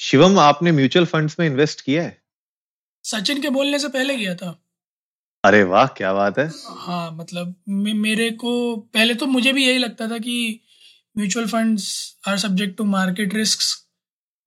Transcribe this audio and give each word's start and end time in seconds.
शिवम 0.00 0.38
आपने 0.38 0.72
mutual 0.72 1.06
funds 1.06 1.36
में 1.40 1.46
invest 1.46 1.80
किया 1.80 2.02
है? 2.02 2.22
सचिन 3.04 3.42
के 3.42 3.50
बोलने 3.50 3.78
से 3.78 3.88
पहले 3.88 4.16
किया 4.16 4.34
था। 4.34 4.62
अरे 5.44 5.62
वाह 5.62 5.86
क्या 5.86 6.12
बात 6.12 6.38
है। 6.38 6.52
हाँ 6.66 7.12
मतलब 7.12 7.54
मे- 7.68 7.94
मेरे 7.94 8.30
को 8.30 8.76
पहले 8.76 9.14
तो 9.14 9.26
मुझे 9.26 9.52
भी 9.52 9.66
यही 9.66 9.78
लगता 9.78 10.10
था 10.10 10.18
कि 10.18 10.60
mutual 11.18 11.46
funds 11.46 12.16
are 12.28 12.38
subject 12.38 12.78
to 12.78 12.84
market 12.84 13.34
risk 13.34 13.86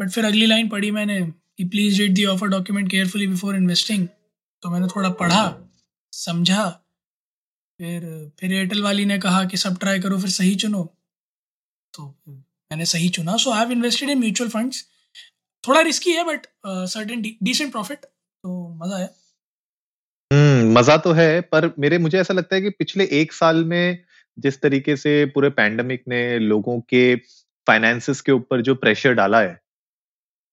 but 0.01 0.09
फिर 0.09 0.25
अगली 0.25 0.45
लाइन 0.45 0.69
पढ़ी 0.69 0.91
मैंने 0.91 1.21
कि 1.57 1.63
please 1.63 2.01
read 2.01 2.13
the 2.13 2.25
offer 2.25 2.47
document 2.47 2.91
carefully 2.91 3.27
before 3.27 3.55
investing 3.55 4.07
तो 4.61 4.69
मैंने 4.69 4.87
थोड़ा 4.87 5.09
पढ़ा 5.09 5.57
समझा 6.11 6.69
फिर 7.77 8.31
फिर 8.39 8.53
एयरटेल 8.53 8.81
वाली 8.83 9.05
ने 9.05 9.19
कहा 9.19 9.45
कि 9.45 9.57
सब 9.57 9.79
ट्राई 9.79 9.99
करो 9.99 10.17
फिर 10.17 10.29
सही 10.29 10.55
चुनो। 10.55 10.97
तो 11.93 12.19
मैंने 12.27 12.85
सही 12.85 13.09
चुना। 13.09 13.37
So 13.37 13.51
I 13.51 13.59
have 13.59 13.71
invested 13.71 14.09
in 14.09 14.19
mutual 14.19 14.49
funds 14.49 14.87
थोड़ा 15.63 15.81
रिस्की 15.81 16.11
है 16.11 16.23
बट 16.25 16.45
सर्टेन 16.65 17.21
डिसेंट 17.43 17.71
प्रॉफिट 17.71 18.05
तो 18.05 18.67
मज़ा 18.75 18.95
आया। 18.95 19.07
हम्म 20.31 20.71
मज़ा 20.73 20.97
तो 20.97 21.11
है, 21.13 21.41
पर 21.41 21.73
मेरे, 21.79 21.97
मुझे 21.97 22.19
ऐसा 22.19 22.33
लगता 22.33 22.55
है 22.55 22.61
कि 22.61 22.69
पिछले 22.71 23.07
एक 23.13 23.33
साल 23.33 23.63
में 23.65 24.03
जिस 24.37 24.61
तरीके 24.61 24.95
से 24.97 25.25
पूरे 25.25 25.49
पैंडमिक 25.51 26.03
ने 26.07 26.37
लोगों 26.39 26.79
के 26.83 27.15
फाइनेंसेस 27.67 28.21
के 28.21 28.31
ऊपर 28.31 28.61
जो 28.61 28.75
प्रेशर 28.75 29.13
डाला 29.13 29.41
है, 29.41 29.59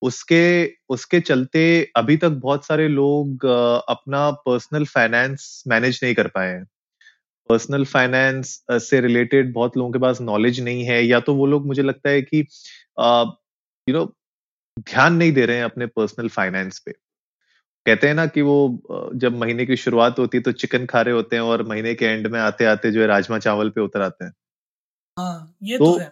उसके 0.03 0.42
उसके 0.89 1.20
चलते 1.20 1.61
अभी 1.97 2.17
तक 2.17 2.31
बहुत 2.42 2.67
सारे 2.67 2.89
लोग 2.89 3.45
अपना 3.45 4.31
पर्सनल 4.41 4.84
फाइनेंस 4.86 5.62
मैनेज 5.69 6.01
नहीं 6.03 6.14
कर 6.14 6.29
पाए 6.29 6.48
हैं। 6.48 6.64
पर्सनल 7.51 7.84
फाइनेंस 7.86 8.61
से 8.81 9.01
रिलेटेड 9.01 9.53
बहुत 9.55 9.77
लोगों 9.77 9.92
के 9.92 9.98
पास 9.98 10.20
नॉलेज 10.23 10.61
नहीं 10.61 10.84
है, 10.84 11.03
या 11.03 11.20
तो 11.20 11.34
वो 11.34 11.47
लोग, 11.47 11.67
मुझे 11.67 11.83
लगता 11.83 12.11
है 12.11 12.23
कि 12.23 12.39
यू 12.39 13.95
नो 13.95 14.05
ध्यान 14.79 15.15
नहीं 15.15 15.33
दे 15.33 15.47
रहे 15.47 15.57
हैं 15.57 15.65
अपने 15.65 15.87
पर्सनल 15.87 16.29
फाइनेंस 16.29 16.79
पे। 16.79 16.93
कहते 17.87 18.07
हैं 18.07 18.15
ना 18.15 18.27
कि 18.27 18.43
वो 18.43 18.59
जब 19.15 19.37
महीने 19.37 19.67
की 19.67 19.77
शुरुआत 19.77 20.19
होती 20.19 20.39
है 20.39 20.43
तो 20.43 20.53
चिकन 20.53 20.87
खा 20.87 21.01
रहे 21.01 21.15
होते 21.15 21.37
हैं 21.37 21.43
और 21.43 21.67
महीने 21.69 21.95
के 21.95 22.07
एंड 22.07 22.27
में 22.27 22.41
आते 22.41 22.65
आते 22.65 22.91
जो 22.91 23.01
है 23.01 23.07
राजमा 23.07 23.39
चावल 23.39 23.70
पे 23.70 23.81
उतर 23.81 24.03
आते 24.03 24.25
हैं। 24.25 24.33
हाँ 25.19 25.57
ये 25.62 25.79
तो 25.79 25.85
तो 25.85 25.98
है। 25.98 26.09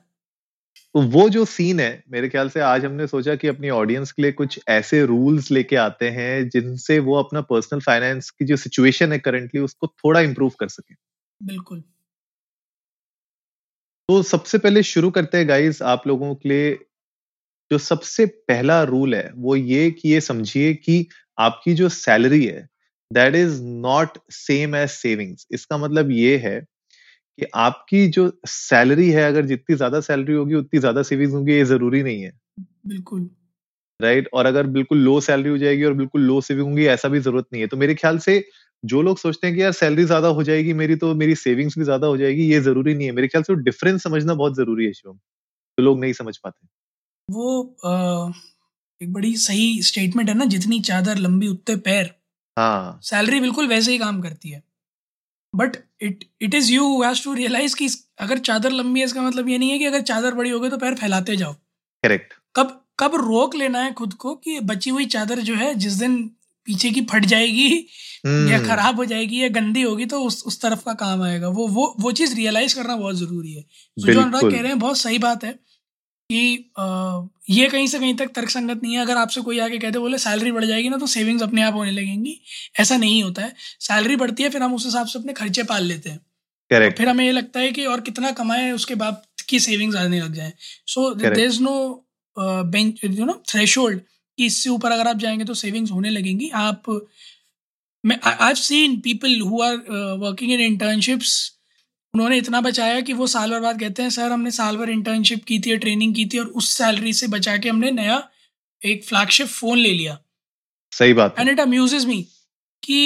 तो 0.94 1.00
वो 1.02 1.28
जो 1.28 1.44
सीन 1.44 1.80
है 1.80 2.04
मेरे 2.10 2.28
ख्याल 2.28 2.48
से 2.48 2.60
आज 2.60 2.84
हमने 2.84 3.06
सोचा 3.06 3.34
कि 3.34 3.48
अपनी 3.48 3.70
ऑडियंस 3.70 4.12
के 4.12 4.22
लिए 4.22 4.32
कुछ 4.32 4.58
ऐसे 4.68 5.04
रूल्स 5.06 5.50
लेके 5.50 5.76
आते 5.76 6.08
हैं 6.08 6.48
जिनसे 6.48 6.98
वो 6.98 7.16
अपना 7.16 7.40
पर्सनल 7.40 7.80
फाइनेंस 7.80 8.30
की 8.30 8.44
जो 8.44 8.56
सिचुएशन 8.56 9.12
है 9.12 9.18
करंटली 9.18 9.60
उसको 9.60 9.86
थोड़ा 9.86 10.20
इम्प्रूव 10.20 10.52
कर 10.60 10.68
सके। 10.68 10.94
बिल्कुल। 11.42 11.82
तो 14.08 14.22
सबसे 14.22 14.58
पहले 14.58 14.82
शुरू 14.82 15.10
करते 15.10 15.38
हैं 15.38 15.48
गाइस 15.48 15.82
आप 15.82 16.06
लोगों 16.06 16.34
के 16.34 16.48
लिए 16.48 16.78
जो 17.70 17.78
सबसे 17.80 18.26
पहला 18.48 18.82
रूल 18.84 19.14
है 19.14 19.30
वो 19.36 19.56
ये 19.56 19.90
कि 19.92 20.08
ये 20.08 20.20
समझिए 20.22 20.72
कि 20.76 21.06
आपकी 21.38 21.74
जो 21.74 21.88
सैलरी 21.90 22.44
है 22.46 22.68
that 23.10 23.34
is 23.34 23.62
not 23.64 24.18
same 24.32 24.76
as 24.76 24.88
savings 24.90 25.46
इसका 25.52 25.78
मतलब 25.78 26.10
ये 26.12 26.36
है 26.38 26.60
कि 27.38 27.46
आपकी 27.56 28.06
जो 28.10 28.30
सैलरी 28.48 29.10
है 29.10 29.24
अगर 29.24 29.46
जितनी 29.46 29.76
ज़्यादा 29.76 30.00
सैलरी 30.02 30.34
होगी 30.34 30.54
उतनी 30.54 30.80
ज़्यादा 30.80 31.02
सेविंग्स 31.04 31.34
होंगी 31.34 31.52
ये 31.54 31.64
ज़रूरी 31.66 32.02
नहीं 32.02 32.22
है। 32.22 32.32
बिल्कुल। 32.86 33.28
Right 34.00 34.18
right? 34.18 34.34
और 34.34 34.46
अगर 34.46 34.66
बिल्कुल 34.68 34.98
लो 35.00 35.20
सैलरी 35.22 35.50
हो 35.50 35.58
जाएगी 35.58 35.84
और 35.84 35.92
बिल्कुल 35.94 36.22
लो 36.22 36.40
सेविंग 36.42 36.66
होंगी 36.66 36.86
ऐसा 36.88 37.08
भी 37.08 37.20
ज़रूरत 37.20 37.46
नहीं 37.52 37.62
है। 37.62 37.68
तो 37.68 37.76
मेरे 37.76 37.94
ख्याल 37.96 38.18
से 38.20 38.44
जो 38.82 39.02
लोग 39.02 39.18
सोचते 39.18 39.46
हैं 39.46 39.56
कि 39.56 39.62
यार 39.62 39.72
सैलरी 39.74 40.04
ज़्यादा 40.04 40.28
हो 40.30 40.42
जाएगी 40.44 40.72
मेरी 40.74 40.96
तो 40.96 41.14
मेरी 41.16 41.34
सेविंग्स 41.36 41.78
भी 41.78 41.84
ज़्यादा 41.84 42.06
हो 42.06 42.16
जाएगी 42.16 42.50
ये 42.52 42.60
ज़रूरी 42.62 42.94
नहीं 42.94 43.06
है। 43.06 43.12
मेरे 43.14 43.28
ख्याल 43.28 43.42
से 43.44 43.54
डिफरेंस 43.64 44.02
समझना 44.02 44.34
बहुत 44.34 44.56
ज़रूरी 44.56 44.86
है 44.86 44.92
शिवम। 44.94 45.16
जो 45.78 45.84
लोग 45.84 46.00
नहीं 46.00 46.12
समझ 46.14 46.36
पाते। 46.38 46.66
वो 47.28 47.76
एक 49.00 49.12
बड़ी 49.12 49.36
सही 49.36 49.82
स्टेटमेंट 49.82 50.28
है 50.28 50.34
ना 50.34 50.44
जितनी 50.44 50.80
चादर 50.80 51.16
लंबी 51.18 51.48
उतने 51.48 51.76
पैर। 51.76 52.10
हाँ। 52.56 53.00
सैलरी 53.02 53.40
बिल्कुल 53.40 53.66
वैसे 53.68 53.92
ही 53.92 53.98
काम 53.98 54.20
करती 54.20 54.50
है। 54.50 54.62
But 55.54 55.76
it 56.02 56.24
it 56.42 56.54
is 56.54 56.72
you 56.72 57.02
has 57.02 57.22
to 57.24 57.34
realise 57.34 57.76
कि 57.76 57.88
अगर 58.20 58.38
चादर 58.38 58.70
लंबी 58.72 59.00
है 59.00 59.06
इसका 59.06 59.22
मतलब 59.22 59.48
ये 59.48 59.58
नहीं 59.58 59.70
है 59.70 59.78
कि 59.78 59.84
अगर 59.84 60.00
चादर 60.02 60.34
बड़ी 60.34 60.50
हो 60.50 60.60
गई 60.60 60.70
तो 60.70 60.78
पैर 60.78 60.94
फैलाते 60.94 61.36
जाओ। 61.36 61.52
करेक्ट 62.04 62.34
कब 62.56 62.80
कब 63.00 63.14
रोक 63.14 63.54
लेना 63.54 63.78
है 63.78 63.92
खुद 63.92 64.12
को 64.14 64.34
कि 64.34 64.58
बची 64.60 64.90
हुई 64.90 65.06
चादर 65.06 65.40
जो 65.40 65.54
है 65.54 65.74
जिस 65.74 65.92
दिन 65.92 66.22
पीछे 66.66 66.90
की 66.90 67.00
फट 67.02 67.24
जाएगी 67.24 67.68
hmm. 68.26 68.50
या 68.50 68.58
खराब 68.66 68.96
हो 68.96 69.04
जाएगी 69.04 69.42
या 69.42 69.48
गंदी 69.48 69.82
होगी 69.82 70.06
तो 70.06 70.20
उस 70.22 70.42
उस 70.46 70.60
तरफ़ 70.60 70.84
का 70.84 70.94
काम 70.94 71.22
आएगा। 71.22 71.48
वो 71.48 71.66
वो 71.68 71.94
वो 72.00 72.12
चीज़ 72.12 72.34
रियलाइज़ 72.36 72.74
करना 72.76 72.96
बहुत 72.96 73.16
ज़रूरी 73.16 73.52
है। 73.52 73.62
तो 73.62 74.12
जो 74.12 74.20
अनुराग 74.20 74.50
कह 74.50 74.60
रहे 74.60 74.68
हैं 74.68 74.78
बहुत 74.78 74.98
सही 74.98 75.18
बात 75.18 75.44
है। 75.44 75.54
कि 76.30 76.72
ये 77.50 77.68
कहीं 77.68 77.86
से 77.86 77.98
कहीं 77.98 78.14
तक 78.16 78.30
तर्कसंगत 78.34 78.80
नहीं 78.82 78.94
है। 78.94 79.00
अगर 79.00 79.16
आपसे 79.16 79.40
कोई 79.40 79.58
आके 79.58 79.78
कहते 79.78 79.98
बोले 79.98 80.18
सैलरी 80.18 80.52
बढ़ 80.52 80.64
जाएगी 80.64 80.88
ना 80.88 80.96
तो 80.96 81.06
सेविंग्स 81.06 81.42
अपने 81.42 81.62
आप 81.62 81.74
होने 81.74 81.90
लगेंगी। 81.90 82.40
ऐसा 82.80 82.96
नहीं 82.96 83.22
होता 83.22 83.42
है। 83.42 83.54
सैलरी 83.80 84.16
बढ़ती 84.16 84.42
है 84.42 84.48
फिर 84.50 84.62
हम 84.62 84.74
उस 84.74 84.86
हिसाब 84.86 85.06
से 85.06 85.18
अपने 85.18 85.32
खर्चे 85.32 85.62
पाल 85.62 85.84
लेते 85.84 86.10
हैं। 86.10 86.20
करेक्ट। 86.70 86.98
फिर 86.98 87.08
हमें 87.08 87.24
ये 87.24 87.32
लगता 87.32 87.60
है 87.60 87.72
कि 87.72 87.84
और 87.86 88.00
कितना 88.00 88.30
कमाए 88.32 88.70
उसके 88.72 88.94
बाद 88.94 89.22
की 89.48 89.60
सेविंग्स 89.60 89.96
आने 89.96 90.20
लग 90.20 90.34
जाए। 90.34 90.52
So 90.86 91.08
Correct. 91.10 91.34
There 91.34 91.46
is 91.46 91.60
no 91.62 92.06
bench 92.36 93.00
you 93.04 93.24
know 93.24 93.42
thresh 93.48 93.74
कि 93.78 94.46
इससे 94.46 94.70
ऊपर 94.70 94.92
अगर 94.92 95.08
आप 95.08 95.18
जाएँगे 95.18 95.44
तो 95.44 95.54
सेविंग्स 95.54 95.90
होने 95.90 96.10
लगेंगी। 96.10 96.48
आप 96.54 96.82
मैं 98.04 98.18
I 98.24 98.54
seen 98.54 98.98
people 99.00 99.40
who 99.40 99.62
are 99.62 99.76
working 100.20 100.52
in 100.52 100.60
internships 100.60 101.55
उन्होंने 102.16 102.36
इतना 102.38 102.60
बचाया 102.60 103.00
कि 103.00 103.12
वो 103.12 103.26
साल 103.28 103.50
भर 103.50 103.60
बाद 103.60 103.80
कहते 103.80 104.02
हैं 104.02 104.10
सर 104.10 104.32
हमने 104.32 104.50
साल 104.50 104.76
भर 104.76 104.90
इंटर्नशिप 104.90 105.44
की 105.44 105.58
थी 105.58 105.76
ट्रेनिंग 105.76 106.14
की 106.14 106.26
थी 106.26 106.38
और 106.38 106.46
उस 106.56 106.70
सैलरी 106.76 107.12
से 107.12 107.26
बचा 107.28 107.56
के 107.56 107.68
हमने 107.68 107.90
नया 107.90 108.22
एक 108.82 109.04
फ्लैगशिप 109.04 109.46
फ़ोन 109.48 109.78
ले 109.78 109.92
लिया. 109.92 110.18
सही 110.92 111.12
बात 111.12 111.38
एंड 111.40 111.48
इट 111.48 111.60
अम्यूजेज 111.60 112.06
मी 112.06 112.22
कि 112.82 112.98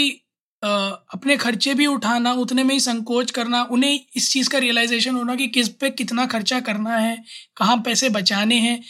अ, 0.62 0.69
अपने 1.15 1.37
खर्चे 1.37 1.75
भी 1.75 1.87
उठाना 1.87 2.32
उतने 2.34 2.65
में 2.65 2.75
ही 2.75 2.81
संकोच 2.81 3.31
करना 3.31 3.62
उन्हें 3.71 4.00
इस 4.16 4.31
चीज़ 4.32 4.48
का 4.50 4.59
रियलाइजेशन 4.59 5.15
होना 5.16 5.34
कि 5.37 5.47
किस 5.48 5.69
पे 5.81 5.91
कितना 5.91 6.27
खर्चा 6.27 6.60
करना 6.60 6.97
है 6.98 7.16
कहाँ 7.56 7.77
पैसे 7.87 8.09
बचाने 8.09 8.56
हैं। 8.60 8.81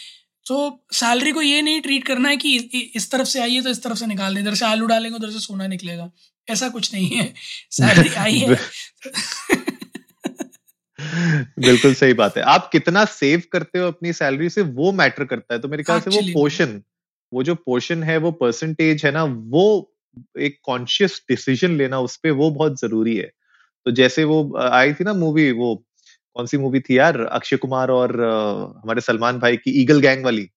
तो 0.46 0.58
सैलरी 0.92 1.32
को 1.32 1.42
ये 1.42 1.62
नहीं 1.62 1.80
ट्रीट 1.80 2.06
करना 2.06 2.28
है 2.28 2.36
कि 2.36 2.56
इस 2.96 3.10
तरफ़ 3.12 3.28
से 3.28 3.40
आई 3.40 3.54
है 3.54 3.62
तो 3.62 3.70
इस 3.70 3.82
तरफ़ 3.82 3.98
से 3.98 4.06
निकाल 4.06 4.34
दें 4.34 4.40
इधर 4.42 4.54
से 4.54 4.66
आलू 4.66 4.86
डालेंगे 4.86 5.16
उधर 5.16 5.30
से 5.30 5.40
सोना 5.40 5.66
निकलेगा। 5.66 6.10
ऐसा 6.48 6.68
कुछ 6.68 6.94
नहीं 6.94 7.10
है। 7.10 7.32
सैलरी 7.70 8.14
आई 8.18 8.38
है। 8.38 8.56
बिल्कुल 11.60 11.94
सही 11.94 12.12
बात 12.14 12.36
है। 12.36 12.42
आप 12.44 12.68
कितना 12.72 13.04
सेव 13.04 13.42
करते 13.52 13.78
हो 13.78 13.86
अपनी 13.86 14.12
सैलरी 14.12 14.48
से 14.50 14.62
वो 14.62 14.92
मैटर 14.92 15.24
करता 15.24 15.54
है। 15.54 15.60
तो 15.60 15.68
मेरे 15.68 15.82
ख्याल 15.82 16.00
से 16.00 16.10
वो 16.10 16.20
पोर्शन 16.34 16.82
वो 17.32 17.42
जो 17.42 17.54
पोर्शन 17.54 18.02
है 18.02 18.16
वो 18.16 18.30
परसेंटेज 18.32 19.04
है 19.04 19.10
ना 19.10 19.24
वो 19.24 19.64
एक 20.38 20.58
कॉन्शियस 20.62 21.20
डिसीज़न 21.28 21.76
लेना 21.76 22.00
उस 22.00 22.16
पर 22.16 22.30
वो 22.30 22.50
बहुत 22.50 22.80
ज़रूरी 22.80 23.16
है। 23.16 23.30
तो 23.86 23.90
जैसे 23.90 24.24
वो 24.24 24.38
आई 24.60 24.92
थी 24.94 25.04
ना 25.04 25.12
मूवी 25.14 25.50
वो 25.52 25.74
कौन 26.36 26.46
सी 26.46 26.58
मूवी 26.58 26.80
थी 26.80 26.98
यार 26.98 27.20
अक्षय 27.20 27.56
कुमार 27.56 27.90
और 27.90 28.20
अ, 28.20 28.80
हमारे 28.82 29.00
सलमान 29.00 29.38
भाई 29.38 29.56
की 29.56 29.80
ईगल 29.82 30.00
गैंग 30.00 30.24
वाली। 30.24 30.48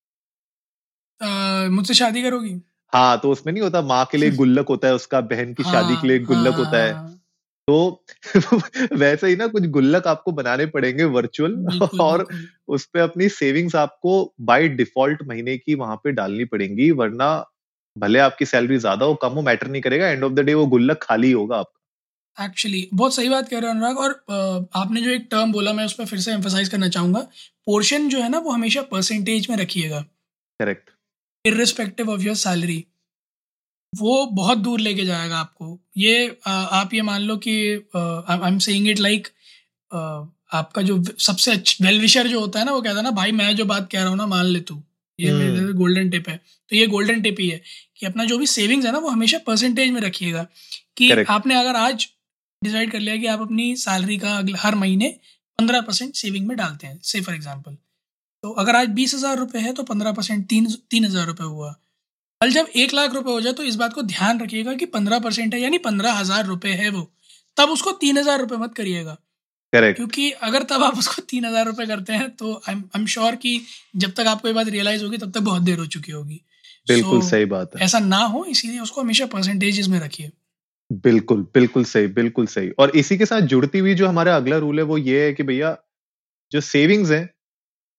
मुझसे 1.69 1.93
शादी 1.93 2.21
करोगी? 2.21 2.53
हाँ 2.93 3.17
तो 3.19 3.31
उसमें 3.31 3.51
नहीं 3.53 3.63
होता 3.63 3.81
माँ 3.81 4.05
के 4.11 4.17
लिए 4.17 4.31
गुल्लक 4.37 4.67
होता 4.69 4.87
है 4.87 4.93
उसका 4.93 5.21
बहन 5.21 5.53
की 5.53 5.63
हाँ, 5.63 5.71
शादी 5.73 5.95
के 5.95 6.07
लिए 6.07 6.19
गुल्लक 6.19 6.55
होता 6.55 6.77
है। 6.77 6.91
हाँ, 6.93 7.19
तो 7.67 8.03
वैसे 8.93 9.27
ही 9.27 9.35
ना 9.35 9.47
कुछ 9.47 9.65
गुल्लक 9.69 10.07
आपको 10.07 10.31
बनाने 10.31 10.65
पड़ेंगे 10.65 11.03
वर्चुअल 11.13 11.79
और 12.01 12.25
उस 12.67 12.85
पे 12.85 12.99
अपनी 12.99 13.29
सेविंग्स 13.29 13.75
आपको 13.75 14.13
बाय 14.41 14.67
डिफ़ॉल्ट 14.69 15.21
महीने 15.27 15.57
की 15.57 15.75
वहाँ 15.75 15.95
पे 15.95 16.11
डालनी 16.11 16.45
पड़ेंगी 16.45 16.89
वरना 16.91 17.29
भले 17.95 18.19
आपकी 18.19 18.45
सैलरी 18.45 18.77
ज़्यादा 18.77 19.05
हो 19.05 19.13
कम 19.15 19.33
हो 19.33 19.41
मैटर 19.41 19.67
नहीं 19.67 19.81
करेगा 19.81 20.07
एंड 20.07 20.23
ऑफ़ 20.23 20.33
द 20.33 20.39
डे 20.39 20.53
वो 20.53 20.65
गुल्लक 20.67 20.99
खाली 21.03 21.31
होगा 21.31 21.57
आपका। 21.57 21.79
एक्चुअली 22.37 22.87
बहुत 22.93 23.15
सही 23.15 23.29
बात 23.29 23.49
कह 23.49 23.59
रहे 23.59 23.69
हो 23.69 23.75
अनुराग 23.75 23.97
और 23.97 24.11
आपने 24.75 25.01
जो 25.01 25.09
एक 25.09 25.27
टर्म 25.31 25.51
बोला 25.51 25.73
मैं 25.73 25.85
उस 25.85 25.93
पर 25.93 26.05
फिर 26.05 26.19
से 26.19 26.31
एम्फोसाइज 26.31 26.69
करना 26.69 26.87
चाहूँगा। 26.89 27.19
पोर्शन 27.67 28.09
जो 28.09 28.21
है 28.21 28.29
ना 28.29 28.37
वो 28.39 28.51
हमेशा 28.51 28.81
परसेंटेज 28.91 29.47
में 29.49 29.57
रखिएगा। 29.57 29.99
Correct 30.59 30.89
irrespective 31.45 32.09
of 32.09 32.21
your 32.21 32.35
salary 32.37 32.83
वो 33.93 34.25
बहुत 34.33 34.57
दूर 34.59 34.79
लेके 34.79 35.05
जाएगा 35.05 35.37
आपको। 35.37 35.79
ये 35.97 36.27
अ, 36.27 36.49
आप 36.49 36.93
ये 36.93 37.01
मान 37.03 37.21
लो 37.21 37.37
कि 37.37 37.55
I 37.95 38.47
am 38.47 38.57
saying 38.59 38.87
it 38.89 38.99
like 38.99 39.27
आपका 39.91 40.81
जो 40.81 41.03
सबसे 41.19 41.55
वेल 41.81 41.99
विशर 42.01 42.27
जो 42.27 42.39
होता 42.39 42.59
है 42.59 42.65
ना 42.65 42.71
वो 42.71 42.81
कहता 42.81 42.97
है 42.97 43.03
ना 43.03 43.11
भाई 43.13 43.31
मैं 43.33 43.55
जो 43.55 43.65
बात 43.65 43.89
कह 43.91 43.99
रहा 43.99 44.09
हूँ 44.09 44.17
ना 44.17 44.25
मान 44.27 44.45
ले 44.45 44.59
तू। 44.61 44.81
ये 45.19 45.31
हम्म। 45.31 45.73
गोल्डन 45.77 46.09
टिप 46.09 46.29
है। 46.29 46.39
तो 46.71 46.75
ये 46.75 46.87
गोल्डन 46.87 47.21
टिप 47.21 47.39
ही 47.39 47.47
है 47.49 47.61
कि 47.97 48.05
अपना 48.05 48.25
जो 48.25 48.37
भी 48.37 48.47
सेविंग्स 48.47 48.85
है 48.85 48.91
ना 48.91 48.99
वो 48.99 49.09
हमेशा 49.09 49.37
परसेंटेज 49.47 49.91
में 49.91 50.01
रखिएगा। 50.01 50.45
कि 50.97 51.07
करेक्ट 51.09 51.31
आपने 51.31 51.55
अगर 51.55 51.75
आज 51.77 52.07
डिसाइड 52.61 52.91
कर 52.91 52.99
लिया 52.99 53.15
कि 53.17 53.27
आप 53.27 53.41
अपनी 53.41 53.75
सैलरी 53.77 54.17
का 54.17 54.35
अगले 54.37 54.57
हर 54.59 54.75
महीने 54.75 55.07
पंद्रह 55.59 55.81
परसेंट 55.81 56.13
सेविंग 56.15 56.47
में 56.47 56.55
डालते 56.57 56.87
हैं 56.87 56.99
से 57.03 57.21
फॉर 57.21 57.35
एग्ज़ाम्पल 57.35 57.77
तो 58.43 58.51
अगर 58.55 58.75
आज 58.75 58.87
बीस 58.91 59.13
हज़ार 59.15 59.37
रुपये 59.37 59.61
है 59.61 59.73
तो 59.73 59.83
पंद्रह 59.83 60.11
परसेंट 60.11 60.45
तीन 60.47 60.67
तीन 60.91 61.05
हज़ार 61.05 61.25
रुपये 61.27 61.47
हुआ। 61.47 61.75
कल 62.43 62.51
जब 62.51 62.67
एक 62.75 62.93
लाख 62.93 63.13
रुपए 63.13 63.31
हो 63.31 63.41
जाए 63.41 63.53
तो 63.53 63.63
इस 63.63 63.75
बात 63.75 63.93
को 63.93 64.01
ध्यान 64.03 64.39
रखिएगा 64.39 64.73
कि 64.73 64.85
पंद्रह 64.93 65.19
परसेंट 65.19 65.53
है 65.53 65.59
यानी 65.61 65.77
पंद्रह 65.79 66.13
हज़ार 66.13 66.45
रुपये 66.45 66.71
है 66.73 66.89
वो। 66.89 67.01
तब 67.57 67.69
उसको 67.69 67.91
तीन 68.01 68.17
हज़ार 68.17 68.39
रुपये 68.39 68.57
मत 68.57 68.73
करिएगा। 68.75 69.13
करेक्ट 69.73 69.97
क्योंकि 69.97 70.29
अगर 70.47 70.63
तब 70.63 70.83
आप 70.83 70.97
उसको 70.97 71.21
तीन 71.29 71.45
हज़ार 71.45 71.65
रुपये 71.65 71.85
करते 71.87 72.13
हैं 72.13 72.29
तो 72.35 72.53
आई 72.69 72.75
एम 72.95 73.05
श्योर 73.13 73.35
कि 73.35 73.59
जब 73.95 74.13
तक 74.17 74.27
आपको 74.27 74.47
ये 74.47 74.53
बात 74.53 74.67
रियलाइज़ 74.69 75.03
होगी 75.03 75.17
तब 75.17 75.31
तक 75.31 75.41
बहुत 75.41 75.61
देर 75.61 75.79
हो 75.79 75.85
चुकी 75.87 76.11
होगी। 76.11 76.41
बिल्कुल 76.87 77.19
So, 77.19 77.29
सही 77.29 77.45
बात 77.47 77.75
है। 77.75 77.83
ऐसा 77.85 77.99
ना 78.01 78.21
हो 78.27 78.45
इसीलिए 78.49 78.79
उसको 78.79 79.01
हमेशा 79.01 79.25
परसेंटेजेस 79.29 79.87
में 79.87 79.99
रखिए। 79.99 80.31
बिल्कुल 81.03 81.47
बिल्कुल 81.53 81.83
सही 81.85 82.07
बिल्कुल 82.13 82.47
सही। 82.49 82.69
और 82.69 82.97
इसी 82.97 83.17
के 83.17 83.25
साथ 83.25 83.51
जुड़ती 83.53 83.79
हुई 83.79 83.95
जो 83.95 84.07
हमारा 84.07 84.35
अगला 84.35 84.57
रूल 84.57 84.79
है 84.79 84.85
वो 84.85 84.97
ये 84.99 85.25
है 85.25 85.33
कि 85.33 85.43
भैया 85.43 85.75
जो 86.51 86.61
सेविंग्स 86.67 87.11
है 87.11 87.23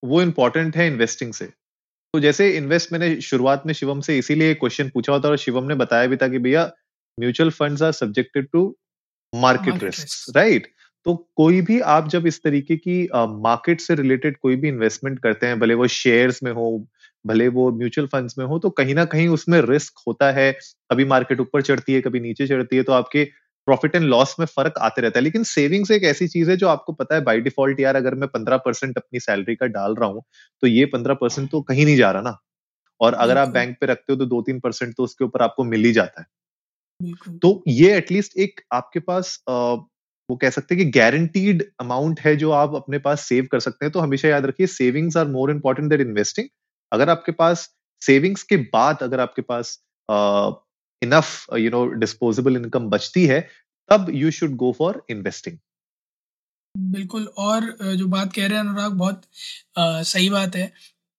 वो 0.02 0.23
इम्पोर्टेंट 0.23 0.76
है 0.76 0.87
इन्वेस्टिंग 0.87 1.32
से। 1.32 1.52
तो 2.14 2.20
जैसे 2.20 2.56
इन्वेस्ट 2.56 2.93
मैंने 2.93 3.20
शुरुआत 3.20 3.62
में 3.66 3.75
शिवम 3.75 4.00
से 4.00 4.19
इसीलिए 4.19 4.55
क्वेश्चन 4.55 4.88
पूछा 4.88 5.12
होता 5.12 5.28
और 5.28 5.37
शिवम 5.37 5.64
ने 5.64 5.75
बताया 5.75 6.06
भी 6.06 6.16
था 6.16 6.28
कि 6.28 6.38
भैया 6.38 6.72
mutual 7.20 7.50
funds 7.50 7.82
are 7.82 7.93
subjected 7.93 8.49
to 8.52 8.76
market 9.34 9.84
risk 9.84 10.37
right 10.37 10.72
तो 11.05 11.31
कोई 11.37 11.61
भी 11.61 11.81
आप 11.81 12.08
जब 12.08 12.26
इस 12.26 12.43
तरीके 12.43 12.76
की 12.76 13.08
मार्केट 13.14 13.81
uh, 13.81 13.87
से 13.87 13.94
रिलेटेड 13.94 14.37
कोई 14.37 14.56
भी 14.56 14.69
इन्वेस्टमेंट 14.69 15.19
करते 15.19 15.46
हैं 15.46 15.61
भले 15.61 15.75
वो 15.75 15.87
शेयर्स 15.87 16.43
में 16.43 16.52
हो 16.52 16.88
भले 17.26 17.49
वो 17.49 17.72
म्यूचुअल 17.72 18.06
फंड्स 18.06 18.38
में 18.38 18.46
हो 18.46 18.58
तो 18.58 18.70
कहीं 18.70 18.94
ना 18.94 19.05
कहीं 19.05 19.28
उसमें 19.28 19.60
रिस्क 19.60 19.93
होता 20.08 20.32
है। 20.32 20.52
कभी 20.90 21.05
मार्केट 21.05 21.40
ऊपर 21.40 21.62
चढ़ती 21.62 21.94
है 21.94 22.00
कभी 22.00 22.20
नीचे 22.20 22.46
चढ़ती 22.46 22.76
है 22.76 22.82
तो 22.82 22.93
आपके 22.93 23.31
प्रॉफिट 23.69 23.94
एंड 23.96 24.05
लॉस 24.06 24.34
में 24.40 24.46
फ़र्क 24.49 24.78
आते 24.81 25.02
रहता 25.02 25.19
है। 25.19 25.25
लेकिन 25.25 25.43
सेविंग्स 25.46 25.90
एक 25.93 26.05
ऐसी 26.06 26.28
चीज़ 26.28 26.50
है 26.50 26.56
जो 26.58 26.69
आपको 26.69 26.93
पता 26.94 27.14
है 27.14 27.20
बाय 27.25 27.40
डिफ़ॉल्ट 27.43 27.81
यार 27.81 27.96
अगर 27.96 28.14
मैं 28.16 28.28
पंद्रह 28.31 28.56
परसेंट 28.61 28.96
अपनी 28.99 29.20
सैलरी 29.20 29.55
का 29.56 29.66
डाल 29.69 29.94
रहा 29.94 30.08
हूँ 30.11 30.22
तो 30.62 30.66
ये 30.69 30.84
पंद्रह 30.88 31.14
परसेंट 31.16 31.50
तो 31.50 31.61
कहीं 31.62 31.84
नहीं 31.87 31.96
जा 31.96 32.11
रहा 32.11 32.22
ना। 32.22 32.37
और 33.00 33.14
अगर 33.16 33.38
आप 33.38 33.49
बैंक 33.50 33.76
पे 33.81 33.87
रखते 33.87 34.12
हो 34.12 34.19
तो 34.19 34.26
दो 34.26 34.43
तीन 34.43 34.61
परसेंट 34.61 34.94
तो 34.96 35.05
उसके 35.05 35.25
ऊपर 35.25 35.43
आपको 35.43 35.64
मिल 35.66 35.84
ही 35.84 35.93
जाता 35.93 36.20
है। 36.20 36.26
तो 37.43 37.62
ये 37.69 37.96
एटलीस्ट 37.96 38.37
एक 38.38 38.61
आपके 38.72 39.00
पास 39.02 39.37
अ, 39.49 39.52
वो 40.28 40.37
कह 40.38 40.50
सकते 40.50 40.75
हैं 40.75 40.84
कि 40.84 40.90
गारंटीड 40.93 41.64
अमाउंट 41.81 42.20
है 42.20 42.34
जो 42.37 42.50
आप 42.52 42.75
अपने 42.75 42.99
पास 43.00 43.20
सेव 43.22 43.49
कर 43.52 43.60
सकते 43.60 43.84
हैं। 43.87 43.93
तो 43.93 44.00
हमेशा 44.00 44.28
याद 44.28 44.46
रखिए 44.46 44.67
savings 44.69 45.17
are 45.17 45.28
more 45.28 45.50
important 45.50 45.90
than 45.90 46.00
investing 46.02 46.49
अगर 46.93 47.10
आपके 47.10 47.32
पास 47.34 47.69
सेविंग्स 48.02 48.43
के 48.44 48.56
बाद 48.72 49.02
अगर 49.02 49.20
आपके 49.20 49.43
पास 49.44 49.78
enough 51.02 51.46
you 51.58 51.70
know 51.70 51.85
disposable 52.05 52.56
income 52.56 52.88
बचती 52.91 53.26
है 53.26 53.41
तब 53.91 54.11
you 54.14 54.31
should 54.32 54.56
go 54.56 54.73
for 54.79 55.02
investing 55.11 55.58
बिल्कुल 56.75 57.26
और 57.38 57.64
जो 57.96 58.06
बात 58.08 58.32
कह 58.32 58.46
रहे 58.46 58.58
हैं 58.58 58.64
अनुराग 58.64 58.93
बहुत 58.94 59.23
अ, 59.76 60.02
सही 60.05 60.29
बात 60.31 60.56
है 60.56 60.67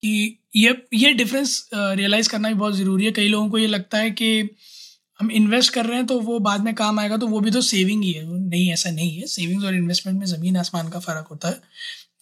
कि 0.03 0.39
ये 0.55 0.75
ये 0.93 1.13
डिफरेंस 1.13 1.69
रियलाइज़ 1.73 2.29
करना 2.29 2.47
भी 2.49 2.53
बहुत 2.55 2.75
ज़रूरी 2.75 3.05
है। 3.05 3.11
कई 3.11 3.27
लोगों 3.27 3.49
को 3.49 3.57
ये 3.57 3.67
लगता 3.67 3.97
है 3.97 4.11
कि 4.11 4.49
हम 5.19 5.31
इन्वेस्ट 5.31 5.73
कर 5.73 5.85
रहे 5.85 5.97
हैं 5.97 6.05
तो 6.07 6.19
वो 6.21 6.39
बाद 6.39 6.63
में 6.63 6.73
काम 6.75 6.99
आएगा 6.99 7.17
तो 7.17 7.27
वो 7.27 7.39
भी 7.39 7.51
तो 7.51 7.61
सेविंग 7.63 8.03
ही 8.03 8.11
है। 8.11 8.23
नहीं 8.39 8.71
ऐसा 8.73 8.89
नहीं 8.91 9.17
है। 9.17 9.27
सेविंग्स 9.27 9.65
और 9.65 9.75
इन्वेस्टमेंट 9.75 10.19
में 10.19 10.25
ज़मीन 10.27 10.57
आसमान 10.57 10.89
का 10.89 10.99
फ़र्क 10.99 11.27
होता 11.31 11.49
है। 11.49 11.61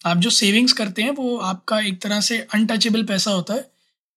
आप 0.06 0.18
जो 0.18 0.30
सेविंग्स 0.32 0.72
करते 0.72 1.02
हैं 1.02 1.10
वो 1.16 1.36
आपका 1.50 1.80
एक 1.82 2.00
तरह 2.02 2.20
से 2.22 2.38
अनटचेबल 2.54 3.02
पैसा 3.06 3.30
होता 3.32 3.54
है 3.54 3.70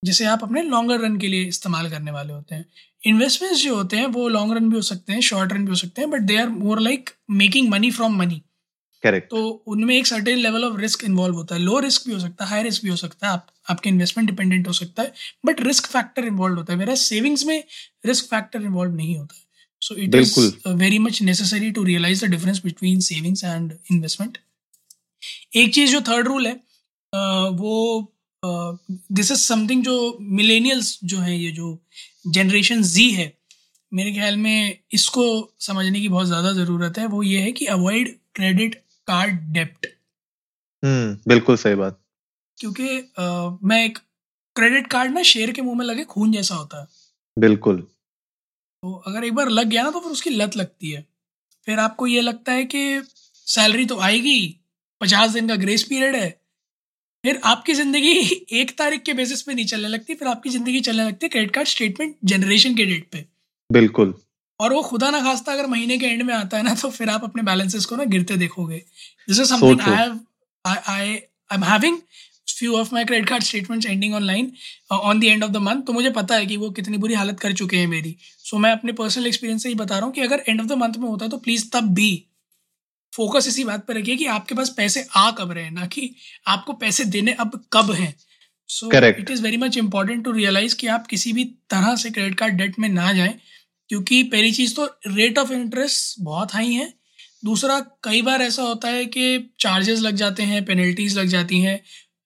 जिसे 0.04 0.25
आप 0.28 0.44
अपने 0.44 0.62
लॉन्गर 0.63 1.00
रन 1.01 1.18
के 1.19 1.28
लिए 1.28 1.45
इस्तेमाल 1.48 1.89
करने 1.92 2.12
वाले 2.12 2.34
होते 2.34 2.56
हैं। 2.56 2.66
इन्वेस्टमेंट्स 3.04 3.62
जो 3.64 3.76
होते 3.76 3.98
हैं 3.98 4.06
वो 4.16 4.28
लॉन्ग 4.30 4.54
रन 4.56 4.70
भी 4.70 4.76
हो 4.76 4.82
सकते 4.82 5.14
हैं 5.14 5.22
शॉर्ट 5.22 5.54
रन 5.54 5.66
भी 5.66 5.70
हो 5.70 5.76
सकते 5.76 6.02
हैं 6.02 6.10
but 6.12 6.22
they 6.22 6.38
are 6.38 6.50
more 6.50 6.80
like 6.82 7.10
making 7.32 7.70
money 7.70 7.92
from 7.92 8.18
money 8.20 8.42
correct 9.04 9.30
तो 9.32 9.48
उनमें 9.68 9.96
एक 9.96 10.08
certain 10.08 10.38
level 10.38 10.64
of 10.66 10.80
risk 10.82 11.04
involve 11.04 11.36
होता 11.36 11.56
है। 11.56 11.62
लो 11.62 11.80
रिस्क 11.80 12.08
भी 12.08 12.14
हो 12.14 12.20
सकता 12.20 12.46
है 12.46 12.50
हाई 12.52 12.64
रिस्क 12.64 12.84
भी 12.84 12.90
हो 12.90 12.96
सकता 12.96 13.28
है 13.28 13.34
आप 13.34 13.48
आपके 13.70 13.90
इन्वेस्टमेंट 13.90 14.30
डिपेंडेंट 14.30 14.68
हो 14.68 14.74
सकता 14.74 15.04
है 15.04 15.14
बट 15.46 15.62
रिस्क 15.62 15.86
फैक्टर 15.88 16.26
इन्वॉल्व 16.26 16.58
होता 16.58 16.74
है। 16.74 16.80
मेरा 16.80 16.96
सेविंग्स 16.96 17.46
में 17.46 17.64
रिस्क 18.06 18.26
फैक्टर 18.26 18.62
इन्वॉल्व 18.62 18.96
नहीं 18.96 19.18
होता 19.18 19.36
है। 19.36 19.46
So 19.82 19.96
it 19.96 20.16
is 20.16 20.40
very 20.68 21.00
much 21.00 21.22
necessary 21.22 21.72
to 21.72 21.84
realise 21.84 22.26
the 22.26 22.30
difference 22.30 22.62
between 22.64 23.00
savings 23.00 23.44
and 23.44 23.74
investment 23.92 24.38
एक 25.56 25.74
चीज़ 25.74 25.92
जो 25.92 26.02
थर्ड 26.02 26.28
रूल 26.28 26.48
है 26.48 26.54
वो 27.60 28.14
दिस 28.44 29.32
इज़ 29.32 29.40
समथिंग 29.40 29.84
जो 29.84 30.18
मिलेनियल्स 30.22 30.98
जो 31.04 31.20
है 31.20 31.38
ये 31.38 31.52
जो 31.52 31.78
जनरेशन 32.27 32.81
जी 32.83 33.09
है 33.12 33.33
मेरे 33.91 34.12
ख्याल 34.13 34.38
में 34.38 34.77
इसको 34.94 35.24
समझने 35.59 36.00
की 36.01 36.09
बहुत 36.09 36.27
ज़्यादा 36.27 36.51
ज़रूरत 36.53 36.97
है। 36.97 37.06
वो 37.07 37.21
ये 37.24 37.39
है 37.39 37.51
कि 37.51 37.65
अवॉइड 37.65 38.18
क्रेडिट 38.35 38.75
कार्ड 39.07 39.39
डेप्ट 39.53 39.85
हम्म 40.83 41.18
बिल्कुल 41.27 41.56
सही 41.56 41.75
बात। 41.75 42.00
क्योंकि 42.57 42.88
अ, 42.97 43.57
मैं 43.63 43.83
एक 43.85 43.97
क्रेडिट 44.56 44.88
कार्ड 44.88 45.13
ना 45.13 45.21
शेर 45.24 45.51
के 45.51 45.62
मुँह 45.62 45.77
में 45.77 45.85
लगे 45.85 46.03
खून 46.03 46.31
जैसा 46.31 46.56
होता 46.56 46.81
है। 46.81 46.88
बिल्कुल। 47.38 47.81
तो 48.83 48.94
अगर 49.07 49.24
एक 49.24 49.33
बार 49.33 49.50
लग 49.50 49.68
गया 49.68 49.83
ना 49.83 49.91
तो 49.91 50.00
फिर 50.00 50.12
उसकी 50.12 50.29
लत 50.29 50.57
लगती 50.57 50.91
है। 50.91 51.06
फिर 51.68 51.79
आपको 51.79 52.07
ये 52.07 52.21
लगता 52.21 52.51
है 52.51 52.63
कि 52.65 53.01
सैलरी 53.47 53.85
तो 53.85 54.00
आएगी 54.00 54.39
पचास 55.01 55.31
दिन 55.31 55.47
का 55.47 55.56
ग्रेस 55.56 55.83
पीरियड 55.83 56.15
है 56.15 56.29
फिर 57.27 57.39
आपकी 57.45 57.74
ज़िंदगी 57.74 58.12
एक 58.59 58.69
तारीख 58.77 59.01
के 59.03 59.13
बेसिस 59.13 59.41
पे 59.41 59.53
नहीं 59.53 59.65
चलने 59.65 59.88
लगती 59.88 60.15
फिर 60.15 60.27
आपकी 60.27 60.50
ज़िंदगी 60.50 60.79
चलने 60.79 61.06
लगती 61.06 61.25
है 61.25 61.29
क्रेडिट 61.29 61.51
कार्ड 61.51 61.68
स्टेटमेंट 61.68 62.15
जनरेशन 62.25 62.75
के 62.75 62.85
डेट 62.85 63.07
पे। 63.12 63.25
बिल्कुल। 63.69 64.13
और 64.59 64.74
वो 64.74 64.81
खुदा 64.81 65.09
ना 65.12 65.19
खास्ता 65.21 65.53
अगर 65.53 65.68
महीने 65.68 65.97
के 65.97 66.06
एंड 66.06 66.24
में 66.24 66.33
आता 66.33 66.57
है 66.57 66.63
ना 66.63 66.74
तो 66.74 66.89
फिर 66.89 67.09
आप 67.09 67.24
अपने 67.24 67.44
बैलेंसेस 67.44 67.85
को 67.85 67.95
ना 67.95 68.03
गिरते 68.03 68.38
देखोगे। 68.38 68.77
This 69.27 69.39
is 69.39 69.50
something 69.50 69.81
I 69.81 69.95
have 69.95 70.19
I 70.65 70.77
I 70.89 71.19
am 71.51 71.63
having 71.63 71.97
few 72.47 72.77
of 72.77 72.94
my 72.94 73.06
credit 73.06 73.29
card 73.29 73.44
statements 73.44 73.88
ending 73.88 74.13
online 74.13 74.51
on 74.91 75.19
the 75.19 75.24
end 75.24 75.44
of 75.44 75.51
the 75.51 75.57
month 75.57 75.81
तो 75.81 75.94
मुझे 75.94 76.09
पता 76.12 76.35
है 76.35 76.45
कि 76.45 76.57
वो 76.57 76.69
कितनी 76.71 76.97
बुरी 76.97 77.13
हालत 77.13 77.39
कर 77.39 77.53
चुके 77.53 77.77
हैं 77.77 77.88
मेरी। 77.88 78.15
सो 78.21 78.56
so, 78.56 78.63
मैं 78.63 78.71
अपने 78.71 78.91
पर्सनल 78.94 79.27
एक्सपीरियंस 79.27 79.63
से 79.63 79.69
ही 79.69 79.75
बता 79.75 79.97
रहा 79.97 80.06
हूँ 80.06 80.13
कि 80.13 80.21
अगर 80.21 80.44
एंड 80.50 80.62
ऑफ़ 80.62 80.68
द 80.68 80.77
मंथ 80.77 80.97
में 80.97 81.07
होता 81.09 81.25
है 81.25 81.31
तो 81.31 81.38
प्लीज़ 81.38 81.69
तब 81.74 81.94
भी 81.94 82.26
फोकस 83.18 83.48
इसी 83.48 83.64
बात 83.64 83.86
पर 83.88 83.98
रखिए 83.98 84.16
कि 84.16 84.25
आपके 84.31 84.56
पास 84.56 84.69
पैसे 84.78 85.06
आ 85.16 85.30
कब 85.31 85.52
रहे 85.52 85.64
हैं 85.64 85.72
ना 85.72 85.86
कि 85.88 86.10
आपको 86.48 86.74
पैसे 86.75 87.06
देने 87.08 87.31
अब 87.36 87.62
कब 87.74 87.92
हैं। 87.92 88.14
So 88.69 88.91
it 88.98 89.30
is 89.32 89.41
very 89.44 89.58
much 89.58 89.77
important 89.77 90.24
to 90.25 90.32
realise 90.32 90.75
कि 90.75 90.88
आप 90.89 91.08
किसी 91.08 91.34
भी 91.34 91.44
तरह 91.70 91.96
से 91.96 92.10
क्रेडिट 92.10 92.38
कार्ड 92.39 92.53
डेट 92.56 92.80
में 92.80 92.88
ना 92.89 93.12
जाएँ 93.13 93.34
क्योंकि 93.89 94.22
पहली 94.25 94.51
चीज़ 94.51 94.75
तो 94.75 94.86
रेट 95.08 95.38
ऑफ़ 95.39 95.51
इंटरेस्ट 95.53 96.15
बहुत 96.22 96.53
हाई 96.53 96.74
है। 96.74 96.94
दूसरा 97.46 97.80
कई 98.03 98.22
बार 98.22 98.41
ऐसा 98.41 98.63
होता 98.63 98.89
है 98.89 99.06
कि 99.08 99.53
चार्जेस 99.60 100.00
लग 100.01 100.15
जाते 100.15 100.44
हैं 100.44 100.63
पेनल्टीज 100.65 101.18
लग 101.18 101.27
जाती 101.27 101.60
हैं 101.62 101.75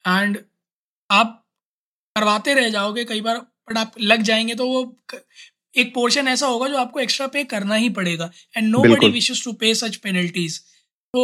एंड 0.05 0.37
आप 1.09 1.37
करवाते 2.15 2.53
रह 2.53 2.69
जाओगे 2.69 3.03
कई 3.05 3.21
बार 3.21 3.37
बट 3.37 3.77
आप 3.77 3.93
लग 4.01 4.21
जाएँगे 4.23 4.55
तो 4.55 4.67
वो 4.67 4.81
एक 5.75 5.93
पोर्शन 5.93 6.27
ऐसा 6.27 6.47
होगा 6.47 6.67
जो 6.67 6.77
आपको 6.77 6.99
एक्स्ट्रा 6.99 7.27
पे 7.27 7.43
करना 7.45 7.75
ही 7.75 7.89
पड़ेगा 7.91 8.31
and 8.57 8.69
no 8.69 8.83
buddy. 8.85 9.09
Wishes 9.09 9.43
to 9.43 9.53
pay 9.53 9.73
such 9.75 9.95
penalties 9.97 10.59
तो 11.13 11.23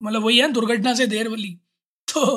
मतलब 0.00 0.22
वही 0.24 0.38
है 0.38 0.50
दुर्घटना 0.52 0.92
से 0.94 1.06
देर 1.06 1.28
वाली। 1.28 1.54
तो 2.08 2.36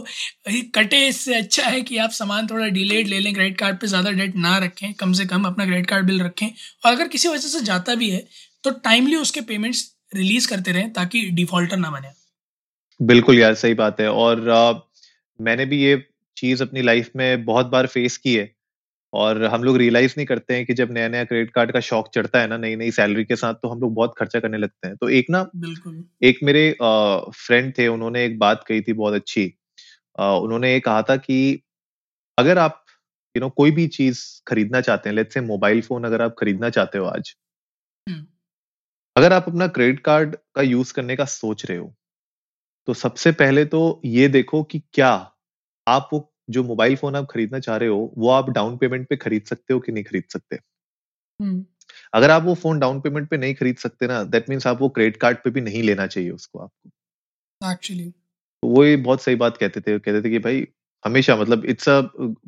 कटे 0.76 0.98
इससे 1.08 1.36
अच्छा 1.36 1.64
है 1.66 1.82
कि 1.82 1.98
आप 1.98 2.10
सामान 2.12 2.48
थोड़ा 2.48 2.68
डिलेड 2.70 3.08
ले 3.08 3.20
लें 3.20 3.34
क्रेडिट 3.34 3.58
कार्ड 3.60 3.80
पे 3.80 3.88
ज़्यादा 3.88 4.12
डेट 4.12 4.36
ना 4.38 4.58
रखें 4.60 4.94
कम 4.94 5.14
से 5.14 5.26
कम 5.26 5.44
अपना 5.48 5.66
क्रेडिट 5.66 5.88
कार्ड 5.90 6.06
बिल 6.06 6.22
रखें। 6.24 6.48
और 6.48 6.92
अगर 6.92 7.08
किसी 7.08 7.28
वजह 7.28 7.48
से 7.50 7.62
जाता 7.66 7.96
भी 7.96 8.10
है 8.10 8.24
तो 8.64 8.72
टाइमली 8.86 9.16
उसके 9.16 9.42
पेमेंट्स 9.44 9.84
रिलीज़ 10.16 10.48
करते 10.50 10.72
रहें 10.72 10.92
ताकि 10.94 11.22
डिफॉल्टर 11.34 11.78
ना 11.78 11.90
बने। 11.92 12.12
बिल्कुल 13.00 13.40
यार 13.40 13.54
सही 13.56 13.74
बात 13.76 14.00
है। 14.02 14.10
और 14.10 14.48
अ, 14.48 14.82
मैंने 15.40 15.66
भी 15.66 15.84
ये 15.84 16.04
चीज़ 16.38 16.64
अपनी 16.64 16.82
लाइफ 16.82 17.12
में 17.16 17.46
बहुत 17.46 17.66
बार 17.68 17.88
फेस 17.88 18.18
की 18.18 18.36
है। 18.36 18.52
और 19.14 19.44
हम 19.46 19.64
लोग 19.64 19.78
रियलाइज़ 19.78 20.14
नहीं 20.18 20.26
करते 20.28 20.54
हैं 20.54 20.66
कि 20.66 20.74
जब 20.74 20.92
नया 20.92 21.08
नया 21.08 21.24
क्रेडिट 21.24 21.52
कार्ड 21.52 21.72
का 21.72 21.80
शौक 21.80 22.10
चढ़ता 22.16 22.42
है 22.42 22.48
ना 22.48 22.58
नई 22.58 22.76
नई 22.76 22.92
सैलरी 22.92 23.26
के 23.26 23.36
साथ 23.36 23.54
तो 23.54 23.68
हम 23.68 23.80
लोग 23.80 23.94
बहुत 23.94 24.14
खर्चा 24.18 24.40
करने 24.40 24.58
लगते 24.58 24.88
हैं। 24.88 24.96
तो 24.98 25.10
एक 25.10 25.30
ना 25.30 25.44
बिल्कुल। 25.56 26.04
एक 26.24 26.40
मेरे 26.44 26.76
फ्रेंड 26.82 27.78
थे 27.78 27.88
उन्होंने 27.88 28.26
एक 28.26 28.40
बात 28.40 28.64
कही 28.68 28.82
थी 28.82 28.94
बहुत 28.94 29.14
अच्छी। 29.14 29.46
उन्होंने 30.20 30.74
ये 30.74 30.80
कहा 30.80 31.02
था 31.02 31.16
कि 31.16 31.64
अगर 32.38 32.58
आप 32.58 32.86
यू 33.36 33.42
नो 33.42 33.50
कोई 33.50 33.72
भी 33.72 33.88
चीज़ 33.88 34.42
खरीदना 34.48 34.82
चाहते 34.82 35.10
हैं 35.10 35.16
लेट्स 35.16 35.34
से 35.34 35.42
मोबाइल 35.42 35.82
फ़ोन 35.82 36.04
अगर 36.04 36.22
आप 36.22 36.36
खरीदना 36.40 36.70
चाहते 36.70 36.98
हो 36.98 37.06
आज 37.06 37.36
हम्म। 38.10 38.26
अगर 39.16 39.34
आप 39.34 39.46
अपना 39.48 39.68
क्रेडिट 39.68 40.00
कार्ड 40.00 40.36
का 40.56 40.62
यूज़ 40.62 40.94
करने 40.94 41.16
का 41.16 41.26
सोच 41.26 41.66
रहे 41.66 41.78
हो 41.78 41.96
तो 42.88 42.94
सबसे 42.94 43.32
पहले 43.32 43.66
तो 43.66 44.02
ये 44.06 44.28
देखो 44.28 44.64
कि 44.64 44.82
क्या 44.94 45.32
आप 45.88 46.10
वो 46.14 46.31
जो 46.50 46.64
मोबाइल 46.64 46.96
फ़ोन 46.96 47.16
आप 47.16 47.28
खरीदना 47.32 47.60
चाह 47.60 47.78
रहे 47.78 47.90
हो 47.90 48.14
वो 48.18 48.30
आप 48.30 48.50
डाउन 48.50 48.78
पेमेंट 48.78 49.08
पे 49.10 49.16
खरीद 49.18 49.44
सकते 49.46 49.74
हो 49.74 49.80
कि 49.80 49.92
नहीं 49.92 50.04
खरीद 50.04 50.24
सकते? 50.30 50.58
हम्म, 51.40 51.66
अगर 52.14 52.32
आप 52.32 52.44
वो 52.44 52.54
फ़ोन 52.56 52.80
डाउन 52.80 53.00
पेमेंट 53.02 53.30
पे 53.30 53.38
नहीं 53.38 53.56
खरीद 53.56 53.78
सकते 53.78 54.08
ना 54.08 54.24
दैट 54.26 54.50
मीन्स 54.50 54.68
आप 54.68 54.82
वो 54.82 54.90
क्रेडिट 54.90 55.18
कार्ड 55.18 55.38
पे 55.44 55.50
भी 55.50 55.62
नहीं 55.62 55.84
लेना 55.84 56.08
चाहिए 56.08 56.30
उसको 56.32 56.60
आपको। 56.60 56.90
एक्चुअली 57.62 58.12
तो 58.64 58.68
वो 58.68 58.84
ये 58.86 58.96
बहुत 58.98 59.22
सही 59.22 59.36
बात 59.36 59.58
कहते 59.58 59.82
थे 59.82 59.98
कहते 60.00 60.22
थे 60.22 60.30
कि 60.30 60.40
भाई 60.40 60.66
हमेशा 61.06 61.36
मतलब 61.36 61.66
इट्स 61.66 61.90
अ 61.90 62.00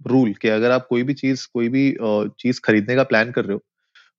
रूल 0.08 0.34
कि 0.34 0.48
अगर 0.48 0.72
आप 0.72 0.88
कोई 0.88 1.04
भी 1.04 1.14
चीज़ 1.14 1.48
कोई 1.54 1.70
भी 1.70 1.86
चीज़ 2.40 2.62
खरीदने 2.64 2.96
का 2.96 3.04
प्लान 3.04 3.32
कर 3.32 3.46
रहे 3.46 3.54
हो 3.54 3.62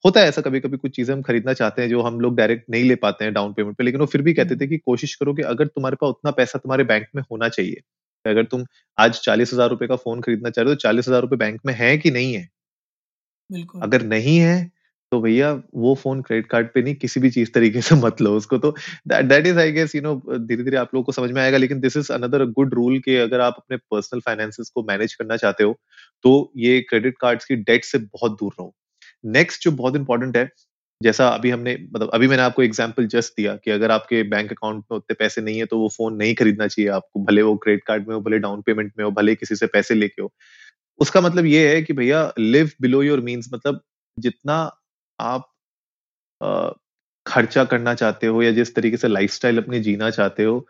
होता 0.04 0.21
है 0.21 0.28
ऐसा 0.28 0.43
कभी 0.43 0.61
कभी 0.61 0.76
कुछ 0.76 0.97
चीज़ें 0.97 1.14
हम 1.14 1.23
खरीदना 1.23 1.52
चाहते 1.52 1.83
हैं 1.83 1.88
जो 1.88 2.02
हम 2.02 2.21
लोग 2.21 2.37
डायरेक्ट 2.37 2.71
नहीं 2.71 2.85
ले 2.85 2.95
पाते 2.97 3.25
हैं 3.25 3.35
डाउन 3.35 3.52
पेमेंट 3.52 3.76
पे 3.76 3.85
लेकिन 3.85 4.00
वो 4.00 4.07
फिर 4.07 4.23
भी 4.23 4.35
कहते 4.35 4.57
थे 4.57 4.66
कि 4.66 4.78
कोशिश 4.78 5.14
करो 5.14 5.35
कि 5.35 5.43
अगर 5.45 5.66
तुम्हारे 5.69 5.97
पास 5.97 6.11
उतना 6.11 6.31
पैसा 6.33 6.59
तुम्हारे 6.59 6.85
बैंक 6.85 7.07
में 7.16 7.23
होना 7.33 7.49
चाहिए 7.49 7.83
अगर 8.26 8.45
तुम 8.47 8.64
आज 8.99 9.21
चालीस 9.21 9.52
हज़ार 9.54 9.69
रुपए 9.71 9.87
का 9.87 9.97
फ़ोन 9.99 10.21
खरीदना 10.23 10.50
चाह 10.50 10.64
रहे 10.64 10.71
हो 10.71 10.75
तो 10.75 10.81
चालीस 10.83 11.09
हज़ार 11.09 11.21
रुपए 11.23 11.37
बैंक 11.38 11.61
में 11.66 11.75
है 11.76 11.97
कि 11.99 12.11
नहीं 12.12 12.35
है? 12.35 12.49
बिल्कुल। 13.50 13.81
अगर 13.83 14.02
नहीं 14.04 14.37
है 14.38 14.71
तो 15.12 15.21
भैया 15.21 15.50
वो 15.76 15.95
फ़ोन 15.95 16.21
क्रेडिट 16.23 16.47
कार्ड 16.50 16.69
पे 16.75 16.83
नहीं 16.83 16.95
किसी 16.97 17.21
भी 17.21 17.31
चीज़ 17.31 17.50
तरीके 17.54 17.81
से 17.83 17.95
मत 17.97 18.21
लो 18.21 18.33
उसको। 18.37 18.59
तो 18.59 18.71
that 19.09 19.47
is 19.47 19.59
I 19.59 19.73
guess 19.73 19.95
you 19.95 20.00
know 20.02 20.14
धीरे 20.38 20.62
धीरे 20.64 20.76
आप 20.76 20.95
लोगों 20.95 21.04
को 21.04 21.12
समझ 21.12 21.31
में 21.33 21.40
आएगा 21.43 21.59
लेकिन 21.59 21.81
this 21.81 21.97
is 21.97 22.12
another 22.12 22.45
good 22.52 22.75
rule 22.75 22.99
कि 23.00 23.16
अगर 23.19 23.40
आप 23.40 23.54
अपने 23.59 23.76
पर्सनल 23.90 24.21
फाइनेंसेस 24.23 24.71
को 24.75 24.83
मैनेज 24.85 25.14
करना 25.14 25.37
चाहते 25.37 25.64
हो 25.64 25.78
तो 26.25 26.52
ये 26.59 26.81
क्रेडिट 26.90 27.16
कार्ड्स 27.21 27.45
की 27.45 27.57
डेट 27.59 27.85
से 27.85 27.99
बहुत 27.99 28.38
दूर 28.40 28.52
रहो। 28.59 28.75
नेक्स्ट 29.31 29.64
जो 29.64 29.71
बहुत 29.73 29.97
इंपॉर्टेंट 29.97 30.37
है 30.37 30.45
जैसा 31.00 31.28
अभी 31.28 31.50
हमने 31.50 31.74
मतलब 31.86 32.10
अभी 32.14 32.28
मैंने 32.28 32.42
आपको 32.42 32.62
एग्ज़ाम्पल 32.62 33.06
जस्ट 33.08 33.32
दिया 33.36 33.54
कि 33.56 33.70
अगर 33.70 33.90
आपके 33.90 34.22
बैंक 34.24 34.50
अकाउंट 34.52 34.84
में 34.90 34.96
उतने 34.98 35.14
पैसे 35.14 35.40
नहीं 35.40 35.58
है 35.58 35.66
तो 35.66 35.78
वो 35.78 35.88
फ़ोन 35.90 36.14
नहीं 36.16 36.34
खरीदना 36.34 36.66
चाहिए 36.68 36.90
आपको, 36.90 37.20
भले 37.22 37.42
वो 37.42 37.56
क्रेडिट 37.58 37.84
कार्ड 37.86 38.08
में 38.08 38.14
हो, 38.14 38.20
भले 38.20 38.38
डाउन 38.40 38.62
पेमेंट 38.62 38.92
में 38.98 39.04
हो, 39.04 39.10
भले 39.12 39.34
किसी 39.36 39.56
से 39.56 39.66
पैसे 39.68 39.94
लेके 39.94 40.22
हो। 40.22 40.30
उसका 41.00 41.20
मतलब 41.22 41.46
ये 41.46 41.68
है 41.68 41.82
कि 41.82 41.92
भैया 41.94 42.32
लिव 42.40 42.70
बिलो 42.82 43.02
योर 43.02 43.20
मीन्स 43.22 43.50
मतलब 43.54 43.80
जितना 44.16 44.56
आप 45.18 45.50
खर्चा 47.26 47.64
करना 47.66 47.94
चाहते 47.94 48.26
हो 48.28 48.42
या 48.42 48.50
जिस 48.52 48.74
तरीके 48.74 48.96
से 48.96 49.08
लाइफस्टाइल 49.08 49.58
अपने 49.58 49.80
जीना 49.80 50.10
चाहते 50.10 50.44
हो, 50.44 50.66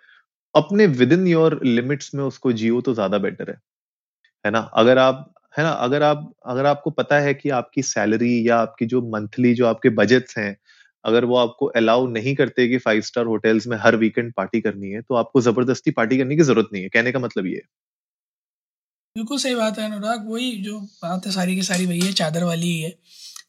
अपने 0.55 0.87
विद 0.89 1.13
इन 1.13 1.27
योर 1.29 1.61
लिमिट्स 1.65 2.15
में 2.15 2.25
उसको 2.25 2.53
जियो 2.55 2.81
तो 2.83 2.95
ज़्यादा 2.95 3.19
बेटर 3.21 3.51
है। 3.51 3.57
है 4.45 4.53
ना? 4.53 4.61
अगर 4.77 4.99
आप 4.99 5.34
है 5.55 5.65
ना? 5.65 5.71
अगर 5.71 6.03
आप, 6.03 6.33
अगर 6.47 6.67
आपको 6.67 6.91
पता 6.91 7.19
है 7.21 7.35
कि 7.35 7.51
आपकी 7.51 7.83
सैलरी 7.83 8.49
या 8.49 8.57
आपकी 8.59 8.87
जो 8.87 9.01
मंथली 9.11 9.55
जो 9.55 9.67
आपके 9.67 9.89
बजट्स 9.95 10.39
हैं, 10.39 10.57
अगर 11.05 11.25
वो 11.25 11.37
आपको 11.37 11.67
अलाउ 11.77 12.07
नहीं 12.09 12.35
करते 12.35 12.69
कि 12.69 12.79
फाइव 12.79 13.01
स्टार 13.03 13.27
होटल्स 13.27 13.67
में 13.67 13.77
हर 13.81 13.97
वीकेंड 13.97 14.33
पार्टी 14.35 14.61
करनी 14.61 14.91
है 14.91 15.01
तो 15.03 15.15
आपको 15.15 15.41
ज़बरदस्ती 15.41 15.91
पार्टी 15.91 16.19
करने 16.19 16.37
की 16.37 16.43
ज़रूरत 16.43 16.69
नहीं 16.73 16.83
है। 16.83 16.89
कहने 16.89 17.13
का 17.13 17.19
मतलब 17.19 17.47
ये 17.47 17.63
बिल्कुल 19.17 19.39
सही 19.39 19.55
बात 19.55 19.79
है 19.79 19.85
अनुराग। 19.85 20.29
वही 20.31 20.51
जो 20.63 20.81
बात 21.03 21.27
है 21.27 21.33
सारी 21.33 21.55
की 21.57 21.63
सारी 21.63 21.87
वही 21.87 22.01
है, 22.01 22.13
चादर 22.13 22.45
वाली 22.45 22.67
ही 22.67 22.81
है। 22.81 22.91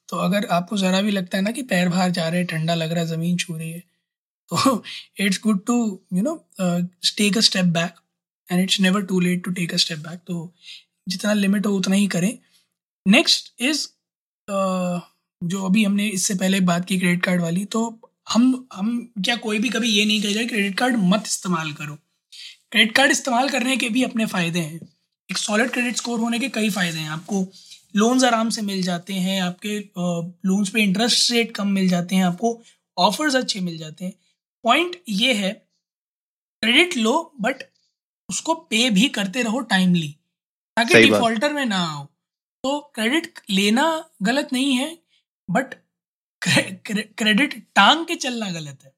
तो 0.09 0.17
अगर 0.17 0.45
आपको 0.51 0.77
ज़रा 0.77 1.01
भी 1.01 1.11
लगता 1.11 1.37
है 1.37 1.43
ना 1.43 1.51
कि 1.51 1.63
पैर 1.63 1.89
बाहर 1.89 2.11
जा 2.11 2.27
रहे 2.29 2.39
हैं, 2.39 2.47
ठंडा 2.47 2.75
लग 2.75 2.91
रहा 2.91 2.99
है, 2.99 3.07
ज़मीन 3.07 3.37
छू 3.37 3.57
रही 3.57 3.71
है 3.71 3.79
तो 4.53 4.83
it's 5.19 5.39
good 5.43 5.65
to 5.65 5.75
you 6.13 6.23
know 6.23 6.35
take 7.17 7.37
a 7.37 7.41
step 7.41 7.65
back 7.65 7.95
and 8.49 8.61
it's 8.61 8.79
never 8.79 9.03
too 9.05 9.19
late 9.19 9.43
to 9.45 9.51
take 9.51 9.73
a 9.73 9.77
step 9.77 9.99
back 9.99 10.19
तो 10.27 10.53
जितना 11.07 11.33
लिमिट 11.33 11.65
हो 11.65 11.75
उतना 11.77 11.95
ही 11.95 12.07
करें। 12.07 12.37
नेक्स्ट 13.05 13.53
इज़ 13.61 13.87
जो 15.41 15.65
अभी 15.65 15.83
हमने 15.83 16.07
इससे 16.09 16.35
पहले 16.35 16.59
बात 16.63 16.85
की 16.85 16.97
क्रेडिट 16.99 17.23
कार्ड 17.23 17.41
वाली 17.41 17.65
तो 17.67 17.83
हम 18.29 18.67
हम 18.73 18.89
क्या 19.25 19.35
कोई 19.37 19.59
भी 19.59 19.69
कभी 19.69 19.89
ये 19.89 20.05
नहीं 20.05 20.21
कहेगा 20.21 20.43
क्रेडिट 20.47 20.77
कार्ड 20.77 20.95
मत 21.03 21.23
इस्तेमाल 21.27 21.71
करो। 21.73 21.95
क्रेडिट 22.71 22.95
कार्ड 22.95 23.11
इस्तेमाल 23.11 23.49
करने 23.49 23.77
के 23.77 23.89
भी 23.89 24.03
अपने 24.03 24.25
फ़ायदे 24.25 24.59
हैं। 24.59 24.79
एक 25.29 25.37
सॉलिड 25.37 25.69
क्रेडिट 25.71 25.95
स्कोर 25.97 26.19
होने 26.19 26.39
के 26.39 26.49
कई 26.49 26.69
फ़ायदे 26.69 26.99
हैं। 26.99 27.09
आपको 27.09 27.45
लोन्स 27.95 28.23
आराम 28.23 28.49
से 28.49 28.61
मिल 28.61 28.81
जाते 28.83 29.13
हैं, 29.13 29.41
आपके 29.41 29.77
लोन्स 30.47 30.69
पे 30.69 30.81
इंटरेस्ट 30.83 31.31
रेट 31.31 31.51
कम 31.55 31.67
मिल 31.69 31.87
जाते 31.89 32.15
हैं, 32.15 32.23
आपको 32.25 32.61
ऑफर्स 32.97 33.35
अच्छे 33.35 33.59
मिल 33.61 33.77
जाते 33.77 34.05
हैं। 34.05 34.13
पॉइंट 34.63 34.95
ये 35.09 35.33
है 35.33 35.51
क्रेडिट 36.63 36.97
लो 36.97 37.33
बट 37.41 37.63
उसको 38.29 38.53
पे 38.69 38.89
भी 38.89 39.07
करते 39.09 39.41
रहो 39.43 39.59
टाइमली 39.69 40.15
ताकि 40.77 41.01
डिफॉल्टर 41.01 41.53
में 41.53 41.65
ना 41.65 41.79
आओ। 41.85 42.03
तो 42.63 42.79
क्रेडिट 42.95 43.39
लेना 43.49 43.87
गलत 44.23 44.49
नहीं 44.53 44.73
है 44.73 44.97
बट 45.49 45.73
क्रेडिट 46.41 47.53
टांग 47.75 48.05
के 48.05 48.15
चलना 48.17 48.49
गलत 48.51 48.83
है। 48.83 48.93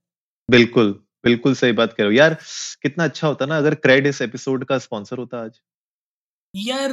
बिल्कुल 0.50 0.91
बिल्कुल 1.24 1.53
सही 1.55 1.72
बात 1.74 1.93
कह 1.93 2.03
रहे 2.03 2.07
हो। 2.07 2.13
यार 2.13 2.34
कितना 2.81 3.03
अच्छा 3.03 3.27
होता 3.27 3.46
ना 3.46 3.57
अगर 3.57 3.75
क्रेडिट 3.77 4.07
इस 4.07 4.22
एपिसोड 4.22 4.65
का 4.65 4.77
स्पॉन्सर 4.79 5.17
होता 5.17 5.43
आज। 5.43 5.60
यार 6.53 6.91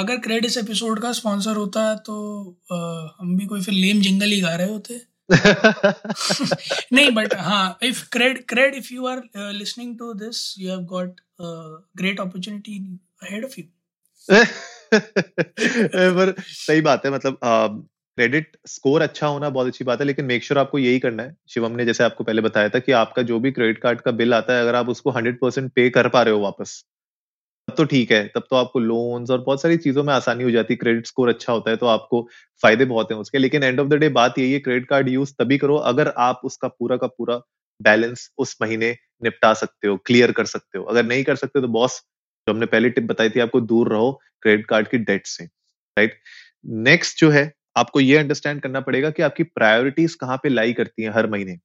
अगर 0.00 0.16
क्रेड 0.20 0.44
इस 0.44 0.56
एपिसोड 0.58 1.00
का 1.02 1.12
स्पॉन्सर 1.12 1.56
होता 1.56 1.94
तो 2.06 2.16
हम 3.20 3.36
भी 3.36 3.46
कोई 3.46 3.62
फिर 3.62 3.74
लेम 3.74 4.00
जिंगल 4.00 4.30
ही 4.30 4.40
गा 4.40 4.54
रहे 4.56 4.68
होते। 4.68 5.00
नहीं 6.92 7.10
बट 7.10 7.34
हाँ 7.36 7.78
if 7.82 8.04
CRED 8.12 8.44
CRED 8.48 8.74
if 8.74 8.92
you 8.94 9.06
are 9.06 9.22
listening 9.52 9.96
to 9.98 10.12
this 10.14 10.54
you 10.58 10.70
have 10.70 10.84
got 10.92 11.20
great 11.40 12.20
opportunity 12.20 12.78
ahead 13.22 13.44
of 13.44 13.58
you 13.58 13.64
पर 14.92 16.34
सही 16.40 16.80
बात 16.82 17.04
है 17.04 17.10
मतलब 17.12 17.38
क्रेडिट 18.18 18.56
स्कोर 18.66 19.02
अच्छा 19.02 19.26
होना 19.26 19.48
बहुत 19.50 19.66
अच्छी 19.66 19.84
बात 19.84 20.00
है, 20.00 20.06
लेकिन 20.06 20.24
मेक 20.24 20.44
श्योर 20.44 20.56
sure 20.56 20.66
आपको 20.66 20.78
यही 20.78 20.98
करना 20.98 21.22
है। 21.22 21.34
शिवम 21.50 21.72
ने 21.72 21.84
जैसे 21.84 22.04
आपको 22.04 22.24
पहले 22.24 22.42
बताया 22.42 22.68
था 22.70 22.78
कि 22.78 22.92
आपका 22.94 23.22
जो 23.24 23.38
भी 23.40 23.50
क्रेडिट 23.52 23.78
कार्ड 23.78 24.00
का 24.00 24.10
बिल 24.12 24.34
आता 24.34 24.54
है, 24.54 24.60
अगर 24.62 24.74
आप 24.74 24.88
उसको 24.88 25.10
हंड्रेड 25.10 25.38
परसेंट 25.40 25.70
पे 25.74 25.88
कर 25.90 26.08
पा 26.08 26.22
रहे 26.22 26.34
हो 26.34 26.40
वापस, 26.40 26.82
तब 27.68 27.74
तो 27.76 27.84
ठीक 27.86 28.12
है, 28.12 28.26
तब 28.28 28.44
तो 28.50 28.56
आपको 28.56 28.80
लोन्स 28.80 29.30
और 29.30 29.42
बहुत 29.42 29.62
सारी 29.62 29.76
चीज़ों 29.78 30.04
में 30.04 30.12
आसानी 30.14 30.44
हो 30.44 30.50
जाती 30.50 30.74
है। 30.74 30.78
क्रेडिट 30.78 31.06
स्कोर 31.06 31.28
अच्छा 31.28 31.52
होता 31.52 31.70
है 31.70 31.76
तो 31.78 31.86
आपको 31.88 32.22
फ़ायदे 32.62 32.86
बहुत 32.86 33.12
हैं 33.12 33.18
उसके। 33.20 33.38
लेकिन 33.38 33.64
एंड 33.64 33.80
ऑफ़ 33.80 33.88
द 33.88 33.94
डे 33.96 34.10
बात 34.12 34.38
यही 34.40 34.52
है 34.52 34.60
क्रेडिट 34.60 34.88
कार्ड 34.90 35.10
यूज़ 35.10 35.34
तभी 35.40 35.58
करो 35.58 35.76
अगर 35.86 36.12
आप 36.20 36.40
उसका 36.44 36.68
पूरा 36.70 36.96
का 36.98 37.08
पूरा 37.08 37.40
बैलेंस 37.80 38.30
उस 38.38 38.56
महीने 38.62 38.96
निपटा 39.24 39.52
सकते 39.56 39.88
हो 39.88 39.96
क्लियर 40.06 40.32
कर 40.34 40.46
सकते 40.46 40.78
हो। 40.78 40.84
अगर 40.86 41.04
नहीं 41.06 41.24
कर 41.24 41.36
सकते 41.36 41.60
तो 41.60 41.68
बॉस 41.70 42.02
जो 42.46 42.52
हमने 42.52 42.66
पहले 42.66 42.90
टिप 42.90 43.04
बताई 43.04 43.30
थी 43.30 43.40
आपको 43.40 43.60
दूर 43.62 43.88
रहो 43.88 44.10
क्रेडिट 44.42 44.66
कार्ड 44.66 44.88
की 44.88 44.98
डेट 45.04 45.26
से 45.26 45.44
राइट 45.96 46.18
नेक्स्ट 46.86 47.20
जो 47.20 47.30
है 47.30 47.52
आपको 47.76 48.00
ये 48.00 48.16
अंडरस्टैंड 48.16 48.60
करना 48.60 48.80
पड़ेगा 48.80 49.10
कि 49.10 49.22
आपकी 49.22 49.42
प्रायोरिटीज 49.42 50.14
कहाँ 50.14 50.36
पे 50.36 50.48
लाई 50.48 50.72
करती 50.72 51.02
हैं 51.02 51.10
हर 51.14 51.30
महीने 51.30 51.56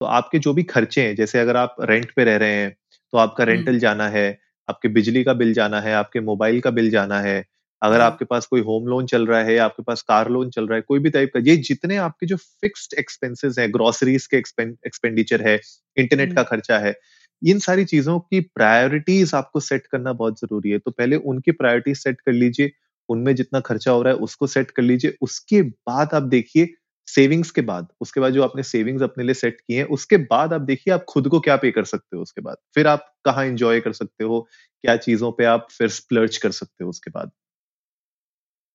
तो 0.00 0.06
आपके 0.06 0.38
जो 0.38 0.52
भी 0.54 0.62
खर्चे 0.62 1.02
हैं 1.02 1.14
जैसे 1.16 1.38
अगर 1.38 1.56
आप 1.56 1.76
रेंट 1.80 2.10
पे 2.16 2.24
रह 2.24 2.36
रहे 2.36 2.54
हैं 2.54 2.76
तो 3.12 3.18
आपका 3.18 3.44
रेंटल। 3.44 3.78
जाना 3.78 4.08
है 4.08 4.26
आपके 4.68 4.88
बिजली 4.88 5.22
का 5.24 5.32
बिल 5.34 5.52
जाना 5.54 5.80
है 5.80 5.94
आपके 5.94 6.20
मोबाइल 6.20 6.60
का 6.60 6.70
बिल 6.70 6.90
जाना 6.90 7.20
है 7.20 7.44
अगर। 7.82 8.00
आपके 8.00 8.24
पास 8.24 8.46
कोई 8.46 8.60
होम 8.60 8.86
लोन 8.86 9.06
चल 9.06 9.26
रहा 9.26 9.42
है 9.42 9.56
आपके 9.58 9.82
पास 9.82 10.02
कार 10.02 10.28
लोन 10.30 10.50
चल 10.50 10.66
रहा 10.66 10.76
है 10.76 10.82
कोई 10.82 10.98
भी 10.98 11.10
टाइप 11.10 11.30
का 11.34 11.40
ये 11.40 11.56
जितने 11.68 11.96
आपके 11.98 12.26
जो 12.26 12.36
फिक्स्ड 12.36 12.94
एक्सपेंसेस 12.98 13.58
है 13.58 13.68
ग्रोसरीज 13.68 14.26
के 14.26 14.36
एक्सपेंडिचर 14.36 15.42
है 15.42 15.58
इंटरनेट 15.96 16.34
का। 16.34 16.42
खर्चा 16.42 16.78
है 16.78 16.94
इन 17.42 17.58
सारी 17.60 17.84
चीज़ों 17.84 18.18
की 18.20 18.40
प्रायोरिटीज 18.54 19.34
आपको 19.34 19.60
सेट 19.60 19.86
करना 19.86 20.12
बहुत 20.14 20.40
ज़रूरी 20.40 20.70
है। 20.70 20.78
तो 20.78 20.90
पहले 20.92 21.16
उनकी 21.26 21.50
प्रायोरिटीज 21.52 21.96
सेट 21.98 22.20
कर 22.20 22.32
लीजिए, 22.32 22.70
उनमें 23.08 23.34
जितना 23.34 23.60
खर्चा 23.60 23.90
हो 23.90 24.02
रहा 24.02 24.12
है 24.14 24.18
उसको 24.20 24.46
सेट 24.48 24.70
कर 24.70 24.82
लीजिए। 24.82 25.16
उसके 25.22 25.62
बाद 25.62 26.14
आप 26.14 26.22
देखिए 26.30 26.68
सेविंग्स 27.08 27.50
के 27.50 27.60
बाद, 27.62 27.86
उसके 28.00 28.20
बाद 28.20 28.32
जो 28.32 28.42
आपने 28.42 28.62
सेविंग्स 28.62 29.02
अपने 29.02 29.24
लिए 29.24 29.34
सेट 29.34 29.60
किए 29.60 29.76
हैं, 29.78 29.84
उसके 29.88 30.16
बाद 30.26 30.52
आप 30.52 30.60
देखिए 30.62 30.94
आप 30.94 31.04
खुद 31.08 31.28
को 31.28 31.40
क्या 31.40 31.56
पे 31.56 31.70
कर 31.70 31.84
सकते 31.84 32.16
हो 32.16 32.22
उसके 32.22 32.40
बाद। 32.40 32.56
फिर 32.74 32.86
आप 32.86 33.12
कहाँ 33.24 33.46
इंजॉय 33.46 33.80
कर 33.80 33.92
सकते 33.92 34.24
हो, 34.24 34.40
क्या 34.84 34.96
चीज़ों 34.98 35.32
पे 35.32 35.44
आप 35.46 35.66
फिर 35.72 35.88
स्प्लर्च 35.90 36.36
कर 36.38 36.50
सकते 36.52 36.84
हो 36.84 36.90
उसके 36.90 37.10
बाद। 37.10 37.30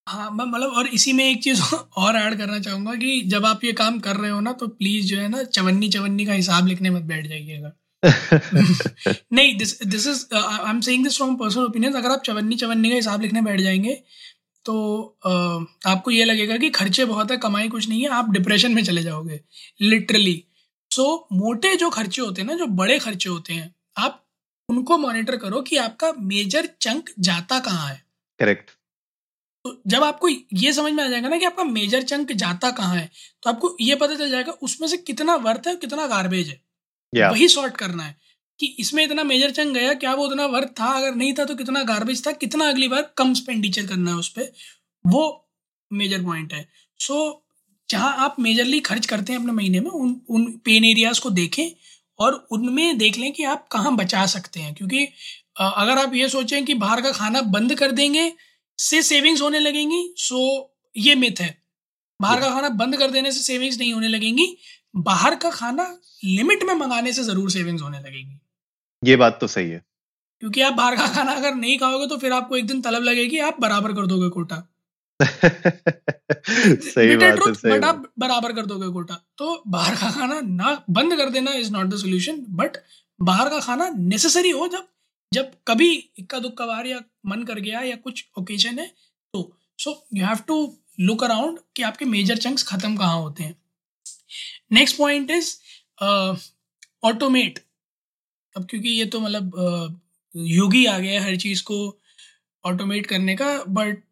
हाँ 0.08 0.30
मैं 0.32 0.46
मतलब 0.46 0.72
और 0.72 0.88
इसी 0.90 1.12
में 1.14 1.24
एक 1.26 1.42
चीज़ 1.44 1.62
और 1.98 2.16
ऐड 2.16 2.38
करना 2.38 2.60
चाहूँगा 2.60 2.94
कि 2.96 3.22
जब 3.28 3.46
आप 3.46 3.64
ये 3.64 3.72
काम 3.74 4.00
कर 4.00 4.16
रहे 4.16 4.32
हो 4.32 4.40
ना 4.40 4.52
तो 4.56 4.68
प्लीज़ 4.70 5.08
जो 5.08 5.18
है 5.20 5.28
ना 5.28 5.44
चवन्नी 5.50 5.90
चवन्नी 5.90 6.26
का 6.26 6.34
हिसाब 6.34 6.68
लिखने 6.68 6.90
मत 6.90 7.02
बैठ 7.06 7.28
जाइएगा। 7.28 7.72
नहीं 9.34 9.58
this 9.58 9.84
this 9.84 10.08
is 10.08 10.36
I 10.36 10.70
am 10.70 10.82
saying 10.82 11.04
this 11.04 11.18
from 11.18 11.36
personal 11.36 11.64
opinion 11.64 11.94
अगर 11.94 12.10
आप 12.10 12.22
चवन्नी 12.22 12.56
चवन्नी 12.56 12.90
का 12.90 12.96
हिसाब 12.96 13.22
लिखने 13.22 13.42
बैठ 13.42 13.62
जाएँगे 13.62 14.04
तो 14.66 15.18
uh, 15.28 15.90
आपको 15.92 16.12
ये 16.12 16.26
लगेगा 16.26 16.58
कि 16.58 16.70
खर्चे 16.70 17.06
बहुत 17.06 17.32
है 17.32 17.38
कमाई 17.38 17.70
कुछ 17.70 17.90
नहीं 17.90 18.02
है 18.02 18.10
आप 18.10 18.30
डिप्रेशन 18.30 18.72
में 18.72 18.84
चले 18.84 19.04
जाओगे 19.04 19.42
लिटरली 19.82 20.44
सो 20.92 21.28
so, 21.32 21.38
मोटे 21.38 21.76
जो 21.76 21.90
खर्चे 21.90 22.22
होते 22.22 22.42
हैं 22.42 22.48
ना 22.50 22.54
जो 22.54 22.66
बड़े 22.66 23.00
खर्चे 23.00 23.30
होते 23.30 23.54
हैं 23.54 23.76
आप 23.98 24.28
उनको 24.70 24.98
मॉनिटर 24.98 25.38
करो 25.38 25.62
कि 25.62 25.78
आपका 25.78 26.14
मेजर 26.20 26.70
चंक 26.82 27.10
जाता 27.20 27.60
कहाँ 27.60 27.90
है। 27.90 28.06
करेक्ट 28.40 28.70
तो 29.64 29.82
जब 29.88 30.04
आपको 30.04 30.28
ये 30.54 30.74
समझ 30.74 30.94
में 30.94 31.04
आ 31.04 31.08
जाएगा 31.08 31.30
ना 31.30 31.38
कि 31.38 31.46
आपका 31.46 31.64
मेजर 31.64 32.02
चंक 32.02 32.32
जाता 32.32 32.72
कहाँ 32.72 32.96
है 32.96 33.10
तो 33.44 33.50
आपको 33.50 33.78
ये 33.82 33.96
पता 33.96 34.16
चल 34.16 34.30
जाएगा 34.30 34.52
उसमें 34.52 34.88
से 34.88 34.98
कितना 34.98 35.36
वर्थ 35.36 35.68
है 35.68 35.76
कितना 35.76 36.08
गार्बेज 36.08 36.48
है। 36.48 36.67
Yeah. 37.14 37.32
वही 37.32 37.48
सॉर्ट 37.48 37.78
करना 37.78 38.04
है 38.04 38.16
कि 38.60 38.66
इसमें 38.80 39.04
इतना 39.04 39.24
मेजर 39.24 39.52
चंग 39.52 39.74
गया 39.74 39.94
क्या 39.94 40.14
वो 40.14 40.26
उतना 40.26 40.46
वर्थ 40.46 40.68
था? 40.80 40.86
अगर 40.98 41.16
नहीं 41.16 41.34
था 41.34 41.46
तो 41.46 41.56
कितना 41.56 41.84
गार्बेज 41.84 42.26
था? 42.28 42.32
कितना 42.32 42.70
अगली 42.70 42.88
बार 42.88 43.14
कम 43.18 43.34
स्पेंडिचर 43.34 43.86
करना 43.88 44.12
है 44.12 44.18
उस 44.18 44.30
पर 44.30 44.52
वो 45.06 45.24
मेजर 45.92 46.24
पॉइंट 46.24 46.54
है। 46.54 46.68
सो 47.00 47.14
so, 47.14 47.90
जहाँ 47.90 48.16
आप 48.18 48.36
मेजरली 48.40 48.80
खर्च 48.80 49.06
करते 49.06 49.34
हैं 49.34 49.40
अपने 49.40 49.52
महीने 49.52 49.80
में 49.80 49.90
उन 49.90 50.22
उन 50.30 50.46
पेन 50.66 50.86
एरियाज़ 50.86 51.20
को 51.22 51.30
देखें 51.30 51.70
और 52.20 52.48
उनमें 52.52 52.98
देख 52.98 53.18
लें 53.18 53.32
कि 53.32 53.44
आप 53.44 53.68
कहाँ 53.68 53.96
बचा 53.96 54.26
सकते 54.26 54.60
हैं। 54.60 54.74
क्योंकि 54.74 55.06
अगर 55.60 55.98
आप 55.98 56.16
ये 56.16 56.30
सोचें 56.30 56.66
कि 56.66 56.74
बाहर 56.74 57.02
का 57.02 57.12
खाना 57.12 57.42
बंद 57.42 57.76
कर 57.76 57.92
देंगे 57.92 58.32
से 58.80 59.02
सेविंग्स 59.04 59.42
होने 59.42 59.60
लगेंगी 59.60 60.14
सो 60.18 60.40
ये 60.98 61.16
मिथ 61.16 61.42
है। 61.42 61.58
बाहर 62.20 62.40
का 62.42 62.50
खाना 62.50 62.70
बंद 62.70 62.98
कर 62.98 63.12
देने 63.12 63.32
से 63.32 63.40
सेविंग्स 63.40 63.78
नहीं 63.78 63.94
होने 63.94 64.08
लगेंगी 64.08 64.58
बाहर 64.96 65.36
का 65.36 65.50
खाना 65.50 65.84
लिमिट 66.26 66.64
में 66.64 66.74
मंगाने 66.74 67.14
से 67.14 67.24
ज़रूर 67.24 67.50
सेविंग्स 67.52 67.82
होने 67.82 68.00
लगेगी। 68.00 68.40
ये 69.04 69.16
बात 69.16 69.38
तो 69.42 69.48
सही 69.48 69.70
है। 69.70 69.84
क्योंकि 70.40 70.62
आप 70.62 70.74
बाहर 70.74 70.96
का 70.96 71.08
खाना 71.08 71.32
अगर 71.32 71.56
नहीं 71.56 71.78
खाओगे 71.78 72.08
तो 72.08 72.18
फिर 72.18 72.34
आपको 72.34 72.58
एक 72.58 72.68
दिन 72.68 72.82
तलब 72.82 73.04
लगेगी 73.04 73.40
आप 73.40 73.60
बराबर 73.60 73.94
कर 73.94 74.06
दोगे 74.06 74.30
कोटा। 74.30 74.58
सही 76.84 77.16
बात 77.18 77.40
है 77.48 77.54
सही 77.54 77.72
बट 77.72 77.86
आप 77.86 78.04
बराबर 78.20 78.54
कर 78.54 78.66
दोगे 78.66 78.90
कोटा। 78.94 79.16
तो 79.38 79.64
बाहर 79.68 79.96
का 79.96 80.12
खाना 80.12 80.40
ना 80.42 80.84
बंद 80.90 81.16
कर 81.18 81.30
देना 81.30 81.54
is 81.54 81.72
not 81.72 81.88
the 81.88 81.98
solution 81.98 82.46
but 82.50 82.78
बाहर 83.20 83.50
का 83.50 83.60
खाना 83.60 83.90
नेसेसरी 83.98 84.50
हो 84.50 84.68
जब 84.68 84.88
जब 85.32 85.52
कभी 85.68 85.92
इक्का 86.20 86.40
दुक्का 86.40 86.66
बार 86.66 86.88
या 86.88 87.00
मन 87.26 87.44
कर 87.44 87.60
गया 87.60 87.82
या 87.82 87.96
कुछ 87.96 88.26
ओकेजन 88.40 88.80
है 88.80 88.88
तो। 89.34 89.52
So 89.80 89.92
you 90.14 90.26
have 90.26 90.38
to 90.48 90.56
look 91.00 91.24
around 91.24 91.60
कि 91.76 91.84
आपके 91.84 92.06
मेजर 92.06 92.38
चंक्स 92.38 92.64
खत्म 92.64 92.96
कहाँ 92.98 93.20
होते 93.22 93.44
हैं। 93.44 93.56
नेक्स्ट 94.72 94.98
पॉइंट 94.98 95.32
इज़ 95.32 95.56
ऑटोमेट 97.04 97.60
अब 98.58 98.68
क्योंकि 98.70 98.90
ये 98.90 99.06
तो 99.06 99.20
मतलब 99.20 99.52
uh, 99.52 100.00
युग 100.36 100.76
आ 100.88 101.00
गया 101.00 101.22
है 101.22 101.30
हर 101.30 101.36
चीज़ 101.36 101.64
को 101.64 102.02
ऑटोमेट 102.66 103.06
करने 103.06 103.36
का 103.36 103.64
बट 103.64 104.04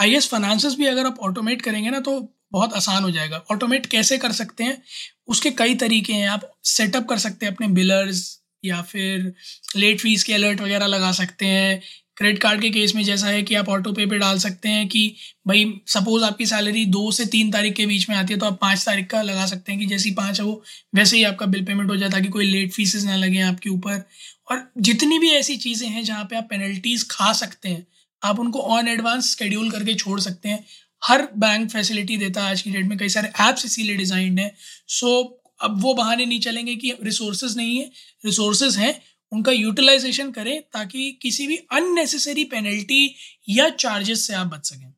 आई 0.00 0.14
एस 0.14 0.28
फाइनेंसेस 0.28 0.74
भी 0.74 0.86
अगर 0.86 1.06
आप 1.06 1.18
ऑटोमेट 1.20 1.62
करेंगे 1.62 1.90
ना 1.90 2.00
तो 2.00 2.34
बहुत 2.52 2.72
आसान 2.72 3.02
हो 3.02 3.10
जाएगा। 3.10 3.44
ऑटोमेट 3.50 3.86
कैसे 3.86 4.18
कर 4.18 4.32
सकते 4.32 4.64
हैं? 4.64 4.82
उसके 5.26 5.50
कई 5.50 5.74
तरीके 5.74 6.12
हैं। 6.12 6.28
आप 6.28 6.58
सेटअप 6.64 7.08
कर 7.08 7.18
सकते 7.18 7.46
हैं 7.46 7.54
अपने 7.54 7.68
बिलर्स 7.68 8.42
या 8.64 8.82
फिर 8.82 9.34
लेट 9.76 10.00
फ़ीस 10.00 10.24
के 10.24 10.34
अलर्ट 10.34 10.60
वगैरह 10.60 10.86
लगा 10.86 11.12
सकते 11.12 11.46
हैं। 11.46 11.82
क्रेडिट 12.16 12.38
कार्ड 12.38 12.60
के 12.60 12.70
केस 12.70 12.94
में 12.94 13.02
जैसा 13.04 13.26
है 13.26 13.42
कि 13.42 13.54
आप 13.54 13.68
ऑटो 13.68 13.92
पे 13.92 14.06
पे 14.06 14.18
डाल 14.18 14.38
सकते 14.38 14.68
हैं 14.68 14.86
कि 14.88 15.14
भाई 15.46 15.64
सपोज़ 15.86 16.24
आपकी 16.24 16.46
सैलरी 16.46 16.84
दो 16.86 17.10
से 17.12 17.26
तीन 17.26 17.50
तारीख 17.50 17.74
के 17.74 17.86
बीच 17.86 18.08
में 18.08 18.16
आती 18.16 18.32
है 18.32 18.38
तो 18.40 18.46
आप 18.46 18.58
पाँच 18.60 18.84
तारीख 18.86 19.06
का 19.06 19.22
लगा 19.22 19.46
सकते 19.46 19.72
हैं 19.72 19.80
कि 19.80 19.86
जैसी 19.86 20.10
पाँच 20.10 20.40
है 20.40 20.46
वो, 20.46 20.62
वैसे 20.94 21.16
ही 21.16 21.22
आपका 21.24 21.46
बिल 21.46 21.64
पेमेंट 21.64 21.90
हो 21.90 21.96
जाए 21.96 22.10
ताकि 22.10 22.28
कोई 22.28 22.44
लेट 22.44 22.72
फीसेस 22.72 23.04
ना 23.04 23.16
लगे 23.16 23.40
आपके 23.42 23.70
ऊपर। 23.70 24.02
और 24.50 24.62
जितनी 24.78 25.18
भी 25.18 25.30
ऐसी 25.30 25.56
चीज़ें 25.56 25.88
हैं 25.88 26.04
जहाँ 26.04 26.24
पे 26.24 26.36
आप 26.36 26.46
पेनल्टीज 26.50 27.06
खा 27.10 27.32
सकते 27.32 27.68
हैं, 27.68 27.86
आप 28.22 28.40
उनको 28.40 28.60
ऑन 28.70 28.88
एडवांस 28.88 29.30
स्केड्यूल 29.32 29.70
करके 29.70 29.94
छोड़ 29.94 30.20
सकते 30.20 30.48
हैं। 30.48 30.64
हर 31.02 31.28
बैंक 31.36 31.70
फैसिलिटी 31.70 32.16
देता 32.16 32.44
है 32.44 32.50
आज 32.50 32.62
की 32.62 32.70
डेट 32.70 32.86
में, 32.86 32.98
कई 32.98 33.08
सारे 33.08 33.32
ऐप्स 33.40 33.64
इसीलिए 33.66 33.96
डिजाइंड 33.96 34.40
हैं। 34.40 34.50
सो 34.88 35.38
अब 35.60 35.80
वो 35.82 35.94
बहाने 35.94 36.24
नहीं 36.26 36.40
चलेंगे 36.40 36.74
कि 36.76 36.92
रिसोर्सेज 37.02 37.56
नहीं 37.56 37.76
है 37.78 37.90
रिसोर्सेज 38.24 38.76
हैं 38.76 38.94
उनका 39.32 39.52
यूटिलाइजेशन 39.52 40.30
करें 40.32 40.60
ताकि 40.72 41.10
किसी 41.22 41.46
भी 41.46 41.56
अननेसेसरी 41.72 42.44
पेनल्टी 42.46 43.04
या 43.50 43.68
चार्जेस 43.78 44.26
से 44.26 44.34
आप 44.34 44.46
बच 44.48 44.66
सकें। 44.66 44.92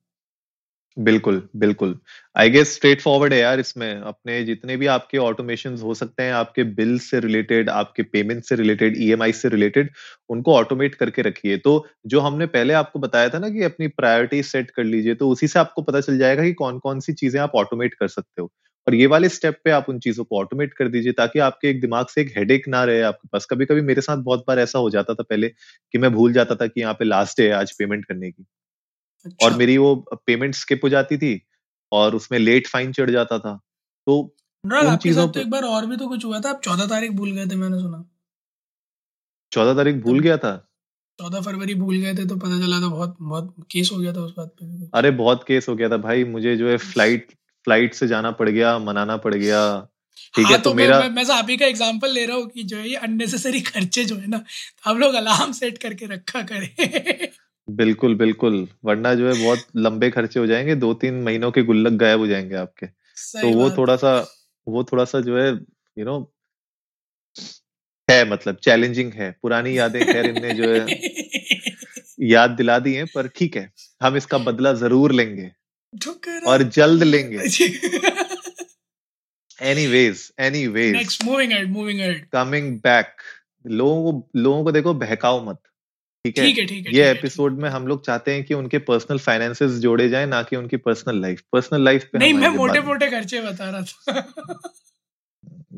बिल्कुल 0.96 1.40
बिल्कुल। 1.56 1.94
आई 2.36 2.50
गेस 2.50 2.74
स्ट्रेट 2.74 3.00
फॉरवर्ड 3.00 3.32
है 3.32 3.38
यार 3.38 3.60
इसमें। 3.60 4.00
अपने 4.02 4.42
जितने 4.44 4.76
भी 4.76 4.86
आपके 4.88 5.18
ऑटोमेशन 5.18 5.76
हो 5.78 5.94
सकते 5.94 6.22
हैं, 6.22 6.32
आपके 6.32 6.62
बिल 6.74 6.98
से 7.00 7.20
रिलेटेड 7.20 7.70
आपके 7.70 8.02
पेमेंट 8.04 8.44
से 8.44 8.56
रिलेटेड 8.56 8.96
ईएमआई 8.98 9.32
से 9.32 9.48
रिलेटेड 9.48 9.90
उनको 10.30 10.54
ऑटोमेट 10.54 10.94
करके 10.94 11.22
रखिए। 11.22 11.56
तो 11.58 11.84
जो 12.06 12.20
हमने 12.20 12.46
पहले 12.48 12.74
आपको 12.74 12.98
बताया 13.00 13.28
था 13.28 13.38
ना 13.38 13.48
कि 13.50 13.62
अपनी 13.64 13.88
प्रायोरिटी 13.90 14.42
सेट 14.44 14.70
कर 14.70 14.84
लीजिए 14.84 15.14
तो 15.16 15.28
उसी 15.30 15.48
से 15.48 15.58
आपको 15.58 15.82
पता 15.82 16.00
चल 16.00 16.18
जाएगा 16.18 16.42
कि 16.44 16.52
कौन 16.54 16.78
कौन 16.78 17.00
सी 17.00 17.12
चीज़ें 17.14 17.40
आप 17.40 17.52
ऑटोमेट 17.56 17.94
कर 17.94 18.08
सकते 18.08 18.42
हो। 18.42 18.50
और 18.86 18.94
ये 18.94 19.06
वाले 19.06 19.28
स्टेप 19.28 19.60
पे 19.64 19.70
आप 19.70 19.86
उन 19.88 19.98
चीज़ों 19.98 20.24
को 20.24 20.38
ऑटोमेट 20.38 20.74
कर 20.74 20.88
दीजिए 20.88 21.12
ताकि 21.12 21.38
आपके 21.38 21.68
एक 21.70 21.80
दिमाग 21.80 22.06
से 22.06 22.20
एक 22.20 22.32
हेडेक 22.36 22.68
ना 22.68 22.84
रहे 22.84 23.00
आपके 23.02 23.28
पास 23.32 23.46
कभी 23.46 23.66
कभी 23.66 23.80
मेरे 23.82 24.00
साथ 24.00 24.16
बहुत 24.22 24.44
बार 24.48 24.58
ऐसा 24.58 24.78
हो 24.78 24.90
जाता 24.90 25.14
था 25.14 25.22
पहले 25.22 25.48
कि 25.48 25.98
मैं 25.98 26.12
भूल 26.12 26.32
जाता 26.32 26.54
था 26.54 26.66
कि 26.66 26.80
यहाँ 26.80 26.94
पे 26.94 27.04
लास्ट 27.04 27.40
डे 27.40 27.46
है 27.48 27.54
आज 27.54 27.72
पेमेंट 27.78 28.04
करने 28.04 28.30
की। 28.30 28.44
अच्छा। 29.26 29.46
और 29.46 29.56
मेरी 29.58 29.76
वो 29.78 29.94
पेमेंट 30.26 30.54
स्किप 30.54 30.80
हो 30.84 30.88
जाती 30.88 31.16
थी 31.18 31.40
और 31.92 32.14
उसमें 32.14 32.38
लेट 32.38 32.66
फाइन 32.66 32.92
चढ़ 32.92 33.10
जाता 33.10 33.38
था। 33.38 33.54
तो 34.06 34.18
उन 34.64 34.96
चीज़ों 34.96 35.28
तो 35.28 35.40
एक 35.40 35.50
बार 35.50 35.62
और 35.62 35.86
भी 35.86 35.96
तो 35.96 36.08
कुछ 36.08 36.24
हुआ 36.24 36.40
था? 36.40 36.50
आप 36.50 36.60
चौदह 36.64 36.86
तारीख 36.86 37.10
भूल 37.12 37.32
गए 37.32 37.46
थे 37.46 37.56
मैंने 37.56 37.78
सुना। 37.78 38.04
चौदह 39.52 39.74
तारीख 39.74 40.02
भूल 40.02 40.20
गया 40.20 40.36
था? 40.36 40.54
चौदह 41.18 41.40
फरवरी 41.40 41.74
भूल 41.74 41.96
गए 41.96 42.14
थे 42.14 42.24
तो 42.26 42.36
पता 42.36 42.58
चला 42.60 42.80
था 42.80 42.88
बहुत 42.88 43.16
बहुत 43.20 43.54
केस 43.70 43.90
हो 43.92 43.98
गया 43.98 44.12
था 44.12 44.20
उस 44.20 44.34
बात 44.36 44.54
पे 44.60 44.88
अरे 44.94 45.10
बहुत 45.10 45.44
केस 45.44 45.68
हो 45.68 45.74
गया 45.76 45.88
था 45.88 45.96
भाई 45.96 46.24
मुझे 46.24 46.56
जो 46.56 46.68
है 46.68 46.76
फ़्लाइट 46.76 47.32
फ़्लाइट 47.64 47.94
से 47.94 48.06
जाना 48.06 48.30
पड़ 48.30 48.48
गया 48.48 48.78
मनाना 48.78 49.16
पड़ 49.16 49.34
गया। 49.34 49.60
ठीक 50.34 50.44
हाँ, 50.46 50.52
है 50.52 50.58
तो, 50.58 50.70
तो 50.70 50.74
मेरा 50.74 51.00
मैं, 51.00 51.08
मैं 51.08 51.24
आप 51.34 51.46
ही 51.50 51.56
का 51.56 51.66
एग्जांपल 51.66 52.10
ले 52.10 52.24
रहा 52.26 52.36
हूँ 52.36 52.46
कि 52.48 52.62
जो 52.62 52.76
है 52.76 52.88
ये 52.88 52.96
अननेसेसरी 52.96 53.60
खर्चे 53.60 54.04
जो 54.04 54.16
है 54.16 54.26
ना 54.26 54.44
हम 54.84 54.98
लोग 54.98 55.14
अलार्म 55.14 55.52
सेट 55.52 55.78
करके 55.78 56.06
रखा 56.06 56.42
करें। 56.42 57.28
बिल्कुल 57.68 58.14
बिल्कुल। 58.14 58.68
वरना 58.84 59.14
जो 59.14 59.28
है 59.28 59.44
बहुत 59.44 59.66
लंबे 59.76 60.10
खर्चे 60.10 60.40
हो 60.40 60.46
जाएँगे 60.46 60.74
दो 60.74 60.94
तीन 60.94 61.22
महीनों 61.22 61.50
के 61.50 61.62
गुल्लक 61.62 61.92
गायब 61.92 62.20
हो 62.20 62.26
जाएँगे 62.26 62.54
आपके। 62.54 62.86
तो 62.86 63.52
वो 63.52 63.70
थोड़ा 63.70 63.96
सा 63.96 64.14
वो 64.66 64.84
थोड़ा 64.84 65.04
सा 65.04 65.20
जो 65.20 65.38
है 65.38 65.50
यू 65.98 66.04
नो 66.04 66.18
है 68.08 68.24
मतलब 68.30 68.56
चैलेंजिंग 68.56 69.12
है। 69.12 69.30
पुरानी 69.42 69.78
यादें 69.78 70.04
खैर 70.04 70.26
इनने 70.26 70.54
जो 70.54 70.70
है 70.70 70.86
याद 72.30 72.50
दिला 72.50 72.78
दी 72.78 72.94
है 72.94 73.04
पर 73.04 73.28
ठीक 73.28 73.56
है 73.56 73.70
हम 74.00 74.16
इसका 74.16 74.38
बदला 74.38 74.72
ज़रूर 74.72 75.12
लेंगे। 75.12 75.50
और 76.46 76.62
जल्द 76.70 77.02
लेंगे। 77.02 77.38
Anyways 79.62 80.30
anyways 80.40 80.92
next 80.92 81.24
moving 81.24 81.52
ahead 81.52 81.70
moving 81.72 82.00
ahead 82.00 82.24
coming 82.32 82.74
back 82.80 83.16
लोगों 83.64 84.12
को 84.12 84.40
लोगों 84.40 84.64
को 84.64 84.72
देखो 84.72 84.94
बहकाओ 84.94 85.44
मत। 85.44 85.58
ठीक 86.24 86.38
है? 86.38 86.44
ठीक 86.66 86.86
है 86.86 86.94
ये 86.94 87.10
एपिसोड 87.10 87.58
में 87.60 87.68
हम 87.70 87.86
लोग 87.86 88.04
चाहते 88.06 88.34
हैं 88.34 88.44
कि 88.44 88.54
उनके 88.54 88.78
पर्सनल 88.86 89.18
फाइनेंसेस 89.18 89.72
जोड़े 89.80 90.08
जाएँ 90.08 90.26
ना 90.26 90.42
कि 90.42 90.56
उनकी 90.56 90.76
पर्सनल 90.78 91.20
लाइफ 91.22 91.42
पर्सनल 91.52 91.84
लाइफ 91.84 92.08
पे 92.12 92.18
नहीं 92.18 92.34
मैं 92.34 92.48
मोटे 92.50 92.80
मोटे 92.80 93.10
खर्चे 93.10 93.40
बता 93.40 93.70
रहा 93.70 93.82
था। 93.82 94.72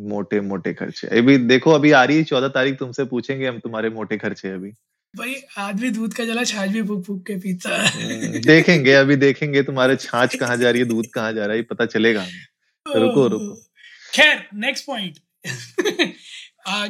मोटे 0.09 0.41
मोटे 0.41 0.73
खर्चे। 0.75 1.07
अभी 1.19 1.37
देखो 1.39 1.71
अभी 1.71 1.91
आ 1.93 2.05
रही 2.05 2.17
है 2.17 2.25
चौदह 2.25 2.49
तारीख 2.49 2.79
तुमसे 2.79 3.05
पूछेंगे 3.05 3.47
हम 3.47 3.59
तुम्हारे 3.59 3.91
मोटे 3.91 4.17
खर्चे 4.19 4.49
अभी। 4.49 4.73
भाई 5.17 5.35
आदमी 5.59 5.91
दूध 5.91 6.15
का 6.15 6.25
जला 6.25 6.43
छाछ 6.45 6.71
भी 6.71 6.83
फूक 6.83 7.05
फूक 7.05 7.23
के 7.27 7.37
पीता 7.37 7.77
है। 7.77 7.89
हम्म, 7.89 8.41
देखेंगे 8.43 8.93
अभी 8.95 9.17
देखेंगे 9.17 9.63
तुम्हारे 9.63 9.97
छाछ 9.99 10.35
कहाँ 10.37 10.57
जा 10.57 10.71
रही 10.71 10.81
है 10.81 10.89
दूध 10.89 11.07
कहाँ 11.15 11.33
जा 11.33 11.47
रहा 11.47 11.57
है 11.57 11.63
पता 11.65 11.87
चलेगा 11.87 12.23
हमें। 12.23 13.01
रुको 13.01 13.27
रुको। 13.27 13.55
खैर 14.15 14.45
next 14.55 14.87
point 14.87 15.19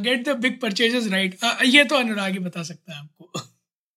get 0.03 0.25
the 0.29 0.37
big 0.41 0.61
purchases 0.61 1.07
right 1.13 1.37
ये 1.65 1.85
तो 1.85 1.97
अनुराग 1.97 2.33
ही 2.33 2.39
बता 2.39 2.63
सकता 2.63 2.95
है 2.95 3.01
आपको। 3.01 3.41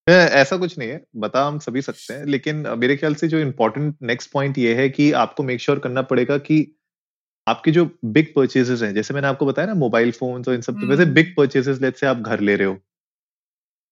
ऐसा 0.08 0.58
कुछ 0.58 0.78
नहीं 0.78 0.90
है 0.90 1.02
बता 1.16 1.46
हम 1.46 1.60
सभी 1.60 1.82
सकते 1.82 2.14
हैं 2.14 2.26
लेकिन 2.26 2.64
मेरे 2.78 2.96
ख्याल 2.98 3.16
से 3.16 3.28
जो 3.28 3.40
इम्पोर्टेंट 3.40 3.96
नेक्स्ट 4.02 4.32
पॉइंट 4.32 4.58
ये 4.58 4.74
है 4.76 4.90
कि 4.90 5.12
आपको 5.12 5.44
मेक 5.44 5.62
श्योर 5.62 5.78
sure 5.78 5.88
करना 5.88 6.02
पड़ेगा 6.02 6.38
कि 6.38 6.58
आपके 7.48 7.72
जो 7.72 7.86
बिग 8.06 8.34
परचेजेस 8.36 8.82
हैं 8.82 8.94
जैसे 8.94 9.14
मैंने 9.14 9.28
आपको 9.28 9.46
बताया 9.46 9.68
ना 9.68 9.74
मोबाइल 9.74 10.12
फ़ोन 10.12 10.44
और 10.48 10.54
इन 10.54 10.62
सब 10.62 10.80
तो 10.82 10.88
वैसे 10.88 11.06
बिग 11.06 11.34
परचेजेस 11.38 11.82
लेट 11.82 11.98
से 11.98 12.06
आप 12.06 12.18
घर 12.18 12.40
ले 12.40 12.56
रहे 12.56 12.68
हो 12.68 12.78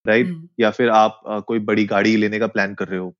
राइट? 0.07 0.27
right? 0.27 0.49
या 0.59 0.69
फिर 0.71 0.89
आप 0.91 1.21
आ, 1.27 1.39
कोई 1.41 1.59
बड़ी 1.61 1.85
गाड़ी 1.87 2.15
लेने 2.17 2.39
का 2.39 2.47
प्लान 2.49 2.73
कर 2.75 2.87
रहे 2.87 2.99
हो। 2.99 3.13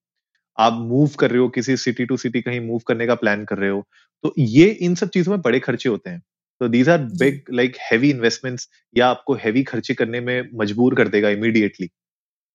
आप 0.58 0.73
मूव 0.82 1.10
कर 1.19 1.32
रहे 1.32 1.39
हो 1.39 1.50
किसी 1.52 1.78
सिटी 1.78 2.06
टू 2.06 2.17
सिटी 2.17 2.41
कहीं 2.41 2.60
मूव 2.62 2.82
करने 2.88 3.08
का 3.08 3.15
प्लान 3.17 3.45
कर 3.45 3.58
रहे 3.58 3.69
हो 3.69 3.86
तो 4.23 4.34
ये 4.39 4.65
इन 4.82 4.95
सब 4.95 5.10
चीज़ों 5.12 5.34
में 5.34 5.41
बड़े 5.43 5.60
खर्चे 5.62 5.89
होते 5.89 6.10
हैं। 6.10 6.21
तो 6.62 6.67
these 6.69 6.89
are 6.89 7.00
big 7.19 7.41
like 7.54 7.78
heavy 7.84 8.10
investments 8.12 8.67
या 8.95 9.08
आपको 9.10 9.34
हैवी 9.38 9.63
खर्चे 9.65 9.93
करने 9.95 10.21
में 10.21 10.50
मजबूर 10.62 10.95
कर 10.95 11.08
देगा 11.10 11.30
इमीडिएटली 11.32 11.88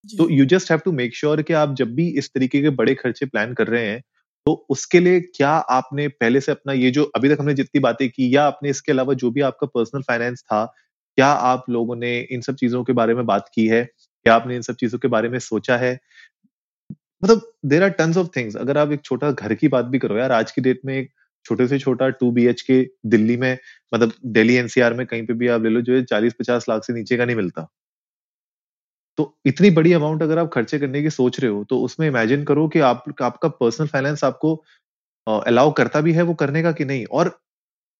तो 0.05 0.29
you 0.31 0.45
just 0.47 0.71
have 0.71 0.79
to 0.85 0.91
make 0.93 1.15
sure 1.17 1.41
कि 1.43 1.53
आप 1.55 1.75
जब 1.75 1.93
भी 1.95 2.07
इस 2.19 2.29
तरीके 2.35 2.61
के 2.61 2.69
बड़े 2.77 2.95
खर्चे 2.95 3.25
प्लान 3.27 3.53
कर 3.53 3.67
रहे 3.67 3.85
हैं 3.87 4.01
तो 4.45 4.53
उसके 4.71 4.99
लिए 4.99 5.19
क्या 5.21 5.49
आपने 5.71 6.07
पहले 6.09 6.41
से 6.41 6.51
अपना 6.51 6.73
ये 6.73 6.91
जो 6.91 7.03
अभी 7.17 7.29
तक 7.29 7.37
हमने 7.39 7.53
जितनी 7.53 7.79
बातें 7.81 8.09
की 8.09 8.35
या 8.35 8.45
आपने 8.45 8.69
इसके 8.69 8.91
अलावा 8.91 9.13
जो 9.15 9.31
भी 9.31 9.41
आपका 9.43 9.67
पर्सनल 9.67 10.01
फाइनेंस 10.03 10.41
था 10.43 10.65
क्या 11.17 11.27
आप 11.47 11.65
लोगों 11.69 11.95
ने 11.97 12.19
इन 12.31 12.41
सब 12.41 12.55
चीज़ों 12.55 12.83
के 12.83 12.93
बारे 12.93 13.15
में 13.15 13.25
बात 13.27 13.49
की 13.55 13.67
है? 13.67 13.87
क्या 14.25 14.35
आपने 14.35 14.55
इन 14.55 14.61
सब 14.61 14.75
चीज़ों 14.75 14.99
के 14.99 15.07
बारे 15.09 15.29
में 15.29 15.39
सोचा 15.41 15.77
है? 15.77 15.97
मतलब 17.23 17.41
there 17.67 17.83
are 17.83 17.89
tons 17.91 18.17
of 18.17 18.27
things 18.37 18.55
अगर 18.57 18.77
आप 18.77 18.91
एक 18.91 19.01
छोटा 19.05 19.31
घर 19.31 19.53
की 19.55 19.67
बात 19.69 19.85
भी 19.87 19.99
करो 19.99 20.17
यार, 20.17 20.31
आज 20.33 20.51
की 20.51 20.61
डेट 20.61 20.81
में 20.85 20.97
एक 20.97 21.11
छोटे 21.45 21.67
से 21.67 21.79
छोटा 21.79 22.09
टू 22.11 22.31
बी 22.31 22.45
एच 22.47 22.61
के 22.63 22.81
दिल्ली 23.07 23.37
में 23.37 23.57
मतलब 23.93 24.13
दिल्ली 24.27 24.55
एनसीआर 24.55 24.93
में 24.93 25.05
कहीं 25.07 25.25
पे 25.27 25.33
भी 25.35 25.47
आप 25.49 25.63
ले 25.63 25.69
लो, 25.69 25.81
जो 25.81 25.95
है 25.95 26.03
चालीस 26.05 26.33
पचास 26.39 26.65
लाख 26.69 26.83
से 26.85 26.93
नीचे 26.93 27.17
का 27.17 27.25
नहीं 27.25 27.35
मिलता। 27.35 27.67
तो 29.17 29.33
इतनी 29.45 29.69
बड़ी 29.71 29.91
अमाउंट 29.93 30.23
अगर 30.23 30.37
आप 30.39 30.49
खर्चे 30.53 30.79
करने 30.79 31.01
की 31.01 31.09
सोच 31.09 31.39
रहे 31.39 31.51
हो 31.51 31.63
तो 31.63 31.79
उसमें 31.81 32.07
इमेजिन 32.07 32.43
करो 32.43 32.67
कि 32.67 32.79
आप, 32.81 33.03
आपका 33.21 33.49
पर्सनल 33.49 33.87
फाइनेंस 33.87 34.23
आपको 34.23 34.55
अलाउ 35.27 35.71
करता 35.73 36.01
भी 36.01 36.13
है 36.13 36.23
वो 36.23 36.33
करने 36.35 36.63
का 36.63 36.71
कि 36.71 36.85
नहीं? 36.85 37.05
और 37.07 37.37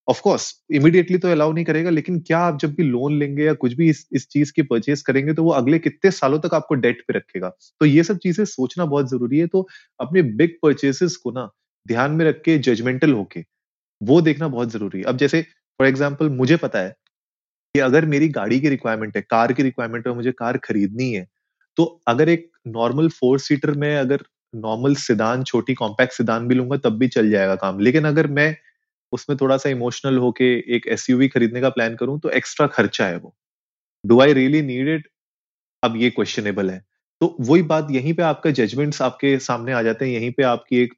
ऑफ़ 0.07 0.21
कोर्स 0.21 0.53
इमीडिएटली 0.73 1.17
तो 1.17 1.27
अलाउ 1.29 1.51
नहीं 1.53 1.65
करेगा, 1.65 1.89
लेकिन 1.89 2.19
क्या 2.21 2.39
आप 2.39 2.57
जब 2.59 2.73
भी 2.75 2.83
लोन 2.83 3.17
लेंगे 3.19 3.43
या 3.45 3.53
कुछ 3.55 3.73
भी 3.73 3.89
इस 3.89 4.07
इस 4.13 4.27
चीज़ 4.29 4.51
की 4.53 4.61
परचेज 4.63 5.01
करेंगे 5.03 5.33
तो 5.33 5.43
वो 5.43 5.51
अगले 5.53 5.79
कितने 5.79 6.11
सालों 6.11 6.39
तक 6.39 6.53
आपको 6.53 6.75
डेट 6.77 7.03
पे 7.07 7.13
रखेगा। 7.13 7.49
तो 7.81 7.85
ये 7.85 8.03
सब 8.03 8.17
चीज़ें 8.19 8.43
सोचना 8.47 8.85
बहुत 8.87 9.09
ज़रूरी 9.09 9.39
है। 9.39 9.47
तो 9.47 9.67
अपने 9.99 10.21
बिग 10.33 10.57
परचेसेस 10.63 11.15
को 11.17 11.31
ना 11.31 11.49
ध्यान 11.85 12.11
में 12.11 12.25
रख 12.25 12.41
के 12.41 12.57
जजमेंटल 12.59 13.13
होके 13.13 13.43
वो 14.01 14.21
देखना 14.21 14.47
बहुत 14.49 14.71
ज़रूरी 14.71 14.99
है। 14.99 15.05
अब 15.05 15.17
जैसे 15.17 15.41
फॉर 15.41 15.87
एग्ज़ाम्पल 15.87 16.29
मुझे 16.31 16.55
पता 16.57 16.79
है 16.79 16.95
कि 17.75 17.79
अगर 17.81 18.05
मेरी 18.07 18.27
गाड़ी 18.31 18.59
की 18.59 18.69
रिक्वायरमेंट 18.69 19.15
है, 19.17 19.21
कार 19.23 19.53
की 19.53 19.63
रिक्वायरमेंट 19.63 20.07
है 20.07 20.13
मुझे 20.15 20.31
कार 20.33 20.57
खरीदनी 20.59 21.11
है 21.13 21.27
तो 21.77 21.85
अगर 22.07 22.29
एक 22.29 22.49
नॉर्मल 22.69 23.07
फोर 23.11 23.39
सीटर 23.41 23.71
में 23.73 23.95
अगर 23.97 24.23
नॉर्मल 24.53 24.95
सिदान 24.97 25.43
छोटी 25.45 25.73
कॉम्पैक्ट 25.75 26.13
सिदान 26.13 26.47
भी 26.47 26.55
लूँगा, 26.55 26.77
तब 26.79 26.97
भी 26.99 27.07
चल 27.09 27.29
जाएगा 27.31 27.55
काम। 27.57 27.79
लेकिन 27.79 28.05
अगर 28.05 28.27
मैं 28.29 28.55
उसमें 29.13 29.37
थोड़ा 29.41 29.57
सा 29.57 29.69
इमोशनल 29.69 30.17
होके 30.17 30.53
एक 30.75 30.87
एसयूवी 30.89 31.27
खरीदने 31.27 31.61
का 31.61 31.69
प्लान 31.71 31.95
करूँ 31.95 32.19
तो 32.19 32.29
एक्स्ट्रा 32.31 32.67
खर्चा 32.69 33.05
है 33.07 33.17
वो। 33.17 33.35
Do 34.03 34.21
I 34.21 34.33
really 34.33 34.61
need 34.63 34.89
it 34.89 35.07
अब 35.83 35.95
ये 35.97 36.09
क्वेश्चनेबल 36.09 36.69
है। 36.69 36.83
तो 37.21 37.35
वही 37.41 37.61
बात 37.63 37.87
यहीं 37.91 38.13
पे 38.13 38.23
आपका 38.23 38.51
जजमेंट्स 38.53 39.01
आपके 39.01 39.37
सामने 39.39 39.73
आ 39.73 39.81
जाते 39.83 40.05
हैं, 40.05 40.13
यहीं 40.13 40.31
पे 40.31 40.43
आपकी 40.45 40.81
एक 40.83 40.93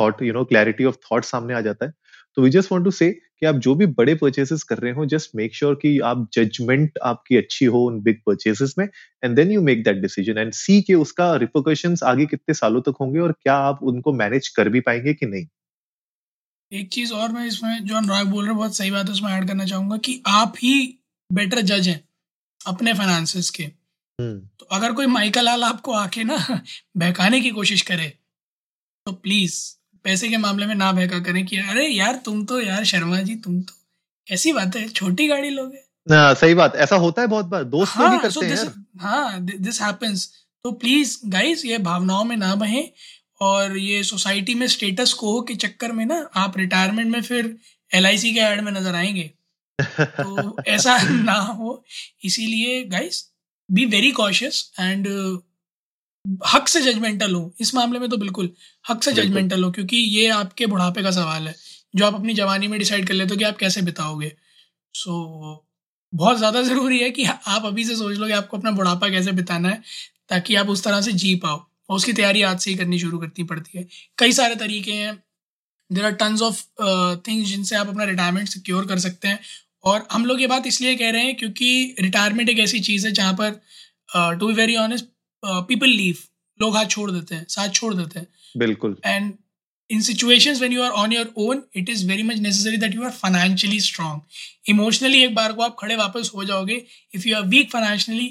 thought 0.00 0.22
you 0.22 0.32
know 0.32 0.44
clarity 0.44 0.84
of 0.84 0.96
thought 1.06 1.24
सामने 1.24 1.54
आ 1.54 1.60
जाता 1.60 1.86
है। 1.86 1.92
तो 2.36 2.42
वी 2.42 2.50
जस्ट 2.50 2.72
वांट 2.72 2.84
टू 2.84 2.90
से 2.90 3.10
कि 3.10 3.46
आप 3.46 3.54
जो 3.56 3.74
भी 3.74 3.86
बड़े 3.88 4.14
परचेसेस 4.14 4.62
कर 4.62 4.78
रहे 4.78 4.92
हो 4.92 5.06
जस्ट 5.06 5.30
मेक 5.36 5.54
श्योर 5.54 5.74
कि 5.74 5.98
आप 6.00 6.28
जजमेंट 6.34 6.98
आपकी 7.04 7.36
अच्छी 7.36 7.64
हो 7.66 7.84
उन 7.86 8.00
बिग 8.02 8.20
परचेसेस 8.26 8.74
में 8.78 8.84
and 9.22 9.36
then 9.36 9.50
you 9.52 9.62
make 9.62 9.84
that 9.84 9.96
decision 9.96 10.38
and 10.38 10.52
see 10.52 10.80
के 10.82 10.94
उसका 10.96 11.34
रिपोकशंस 11.36 12.02
आगे 12.04 12.26
कितने 12.26 12.54
सालों 12.54 12.80
तक 12.82 12.94
होंगे 13.00 13.20
और 13.20 13.32
क्या 13.32 13.54
आप 13.68 13.82
उनको 13.84 14.12
मैनेज 14.14 14.48
कर 14.48 14.68
भी 14.68 14.80
पाएँगे 14.80 15.14
कि 15.14 15.26
नहीं। 15.26 15.46
एक 16.72 16.88
चीज़ 16.88 17.12
और 17.12 17.32
मैं 17.32 17.46
इसमें 17.46 17.84
जो 17.84 17.96
अनुराग 17.96 18.26
बोल 18.26 18.46
रहे 18.46 18.54
बहुत 18.54 18.76
सही 18.76 18.90
बात 18.90 19.06
है 19.06 19.12
उसमें 19.12 19.32
ऐड 19.32 19.48
करना 19.48 19.64
चाहूँगा 19.64 19.96
कि 19.96 20.22
आप 20.26 20.54
ही 20.58 20.98
बेटर 21.32 21.60
जज 21.60 21.88
हैं 21.88 22.08
अपने 22.66 22.94
फाइनेंसिस 22.94 23.50
के। 23.50 23.62
हम्म। 23.62 24.38
तो 24.58 24.66
अगर 24.66 24.92
कोई 24.92 25.06
माइकल 25.06 25.44
लाल 25.44 25.64
आपको 25.64 25.92
आके 25.92 26.24
ना 26.24 26.36
बहकाने 26.96 27.40
की 27.40 27.50
कोशिश 27.50 27.82
करे 27.82 28.18
तो 29.06 29.12
प्लीज़ 29.12 29.74
पैसे 30.04 30.28
के 30.28 30.36
मामले 30.36 30.66
में 30.66 30.74
ना 30.74 30.92
बहका 30.92 31.18
करें 31.18 31.46
कि 31.46 31.56
अरे 31.56 31.88
यार 31.88 32.16
तुम 32.16 32.44
तो 32.44 32.60
यार 32.60 32.84
शर्मा 32.84 33.20
जी 33.20 33.34
तुम 33.34 33.60
तो 33.62 33.74
ऐसी 34.32 34.52
बात 34.52 34.76
है 34.76 34.88
छोटी 34.88 35.28
गाड़ी 35.28 35.50
लोगे। 35.50 35.78
ना 36.10 36.34
सही 36.34 36.54
बात 36.54 36.76
ऐसा 36.76 36.96
होता 36.96 37.22
है 37.22 37.28
बहुत 37.28 37.46
बार 37.46 37.64
दोस्त 37.64 37.92
हाँ, 37.92 38.12
लोग 38.12 38.22
करते 38.22 38.56
so 38.56 38.58
हैं 38.58 38.86
हाँ 39.00 39.40
दिस 39.40 39.82
हैपेंस 39.82 40.32
तो 40.64 40.72
प्लीज़ 40.72 41.18
गाइस 41.26 41.64
ये 41.64 41.78
भावनाओं 41.78 42.24
में 42.24 42.36
ना 42.36 42.54
बहें 42.54 42.90
और 43.40 43.76
ये 43.78 44.02
सोसाइटी 44.04 44.54
में 44.54 44.68
स्टेटस 44.68 45.12
को 45.12 45.40
के 45.42 45.54
चक्कर 45.56 45.92
में 45.92 46.06
ना 46.06 46.30
आप 46.36 46.58
रिटायरमेंट 46.58 47.12
में 47.12 47.22
फिर 47.22 47.56
एलआईसी 47.94 48.34
के 48.34 48.40
एड 48.40 48.60
में 48.60 48.72
नज़र 48.72 48.94
आएँगे। 48.94 49.30
तो 50.18 50.62
ऐसा 50.68 50.98
ना 51.02 51.32
हो। 51.32 51.84
इसीलिए 52.24 52.84
guys 52.84 53.24
be 53.68 53.84
very 53.86 54.10
cautious 54.12 54.70
and 54.80 55.08
हक 56.48 56.68
से 56.68 56.80
जजमेंटल 56.82 57.34
हो। 57.34 57.52
इस 57.60 57.74
मामले 57.74 57.98
में 57.98 58.08
तो 58.10 58.16
बिल्कुल 58.16 58.50
हक 58.90 59.02
से 59.02 59.12
जजमेंटल 59.12 59.64
हो 59.64 59.70
क्योंकि 59.72 59.96
ये 59.96 60.28
आपके 60.30 60.66
बुढ़ापे 60.66 61.02
का 61.02 61.10
सवाल 61.10 61.48
है। 61.48 61.54
जो 61.96 62.06
आप 62.06 62.14
अपनी 62.14 62.34
जवानी 62.34 62.68
में 62.68 62.78
डिसाइड 62.78 63.06
कर 63.08 63.14
लेते 63.14 63.34
हो 63.34 63.38
कि 63.38 63.44
आप 63.44 63.56
कैसे 63.56 63.82
बिताओगे। 63.82 64.32
सो 64.94 65.12
so, 65.56 65.66
बहुत 66.14 66.38
ज़्यादा 66.38 66.62
ज़रूरी 66.70 66.98
है 67.00 67.10
कि 67.10 67.24
आप 67.24 67.66
अभी 67.66 67.84
से 67.84 67.96
सोच 67.96 68.16
लो 68.18 68.26
कि 68.26 68.32
आपको 68.32 68.58
अपना 68.58 68.70
बुढ़ापा 68.70 69.08
कैसे 69.10 69.32
बिताना 69.32 69.68
है 69.68 69.82
ताकि 70.28 70.54
आप 70.54 70.68
उस 70.68 70.84
तरह 70.84 71.00
से 71.00 71.12
जी 71.14 71.34
पाओ। 71.36 71.69
और 71.90 71.96
उसकी 71.96 72.12
तैयारी 72.12 72.42
आज 72.42 72.60
से 72.60 72.70
ही 72.70 72.76
करनी 72.76 72.98
शुरू 72.98 73.18
करनी 73.18 73.44
पड़ती 73.44 73.78
है। 73.78 73.86
कई 74.18 74.32
सारे 74.32 74.56
तरीके 74.56 74.92
हैं। 74.92 75.14
There 75.90 76.04
are 76.04 76.12
tons 76.14 76.42
of 76.42 76.62
things 77.28 77.48
जिनसे 77.48 77.76
आप 77.76 77.88
अपना 77.88 78.04
रिटायरमेंट 78.04 78.48
सिक्योर 78.48 78.86
कर 78.86 78.98
सकते 78.98 79.28
हैं। 79.28 79.38
और 79.84 80.06
हम 80.12 80.24
लोग 80.26 80.40
ये 80.40 80.46
बात 80.46 80.66
इसलिए 80.66 80.94
कह 80.96 81.10
रहे 81.10 81.24
हैं 81.24 81.34
क्योंकि 81.36 81.94
रिटायरमेंट 82.00 82.48
एक 82.48 82.58
ऐसी 82.58 82.80
चीज़ 82.80 83.06
है 83.06 83.12
जहाँ 83.12 83.32
पर 83.40 83.60
to 84.40 84.46
be 84.46 84.52
very 84.54 84.76
honest 84.76 85.04
people 85.44 85.88
leave 85.88 86.16
लोग 86.60 86.76
हाथ 86.76 86.86
छोड़ 86.86 87.10
देते 87.10 87.34
हैं 87.34 87.46
साथ 87.48 87.68
छोड़ 87.70 87.94
देते 87.94 88.18
हैं। 88.18 88.26
बिल्कुल। 88.56 88.96
And 89.06 89.32
in 89.90 90.00
situation 90.00 90.56
when 90.56 90.72
you 90.72 90.82
are 90.82 90.90
on 90.90 91.12
your 91.12 91.32
own 91.36 91.62
it 91.76 91.88
is 91.88 92.06
very 92.06 92.22
much 92.22 92.36
necessary 92.38 92.80
that 92.82 92.96
you 92.96 93.06
are 93.06 93.14
financially 93.16 93.80
strong 93.86 94.18
emotionally 94.72 95.14
एक 95.16 95.34
बार 95.34 95.52
को 95.52 95.62
आप 95.62 95.76
खड़े 95.78 95.96
वापस 95.96 96.30
हो 96.34 96.44
जाओगे। 96.44 96.84
If 97.14 97.28
you 97.28 97.36
are 97.36 97.42
weak 97.42 97.70
uh, 97.70 98.28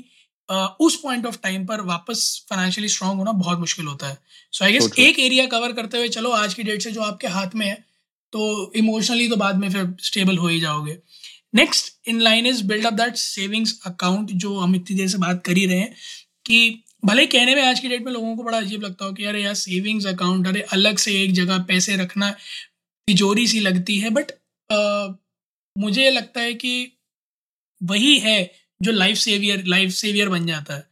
उस 0.51 0.95
पॉइंट 1.01 1.25
ऑफ़ 1.25 1.37
टाइम 1.43 1.65
पर 1.65 1.81
वापस 1.85 2.21
फाइनेंशियली 2.49 2.89
स्ट्रांग 2.89 3.17
होना 3.17 3.31
बहुत 3.33 3.59
मुश्किल 3.59 3.85
होता 3.85 4.07
है। 4.07 4.17
सो 4.53 4.65
आई 4.65 4.71
गेस 4.71 4.89
एक 4.99 5.19
एरिया 5.19 5.45
कवर 5.47 5.73
करते 5.73 5.97
हुए 5.97 6.07
चलो 6.09 6.31
आज 6.31 6.53
की 6.53 6.63
डेट 6.63 6.81
से 6.81 6.91
जो 6.91 7.01
आपके 7.01 7.27
हाथ 7.27 7.55
में 7.55 7.65
है 7.65 7.73
तो 8.33 8.71
इमोशनली 8.75 9.27
तो 9.29 9.35
बाद 9.35 9.55
में 9.55 9.69
फिर 9.69 9.93
स्टेबल 10.03 10.37
हो 10.37 10.47
ही 10.47 10.59
जाओगे। 10.59 10.97
Next 11.55 11.93
in 12.07 12.19
line 12.21 12.45
is 12.45 12.63
build 12.63 12.85
up 12.85 12.93
that 12.93 13.15
savings 13.15 13.79
account 13.85 14.31
जो 14.33 14.57
हम 14.57 14.75
इतनी 14.75 14.97
देर 14.97 15.07
से 15.07 15.17
बात 15.17 15.43
कर 15.45 15.57
ही 15.57 15.65
रहे 15.65 15.77
हैं 15.77 15.93
कि 16.45 16.83
भले 17.05 17.25
कहने 17.25 17.55
में 17.55 17.61
आज 17.63 17.79
की 17.79 17.87
डेट 17.87 18.05
में 18.05 18.11
लोगों 18.11 18.35
को 18.37 18.43
बड़ा 18.43 18.57
अजीब 18.57 18.83
लगता 18.83 19.05
हो 19.05 19.13
कि 19.13 19.25
अरे 19.25 19.41
यार 19.43 19.53
सेविंग्स 19.53 20.05
अकाउंट 20.05 20.47
अरे 20.47 20.61
अलग 20.73 20.97
से 20.97 21.13
एक 21.23 21.33
जगह 21.33 21.57
पैसे 21.63 21.95
रखना 21.95 22.29
तिजोरी 23.07 23.47
सी 23.47 23.59
लगती 23.59 23.97
है 23.99 24.09
बट 24.09 24.31
मुझे 25.75 26.09
लगता 26.09 26.41
है 26.41 26.53
कि 26.53 26.73
वही 27.81 28.17
है 28.19 28.39
जो 28.81 28.91
लाइफ 28.91 29.17
सेवियर 29.17 29.63
लाइफ 29.65 29.91
सेवियर 29.91 30.29
बन 30.29 30.45
जाता 30.45 30.73
है। 30.73 30.87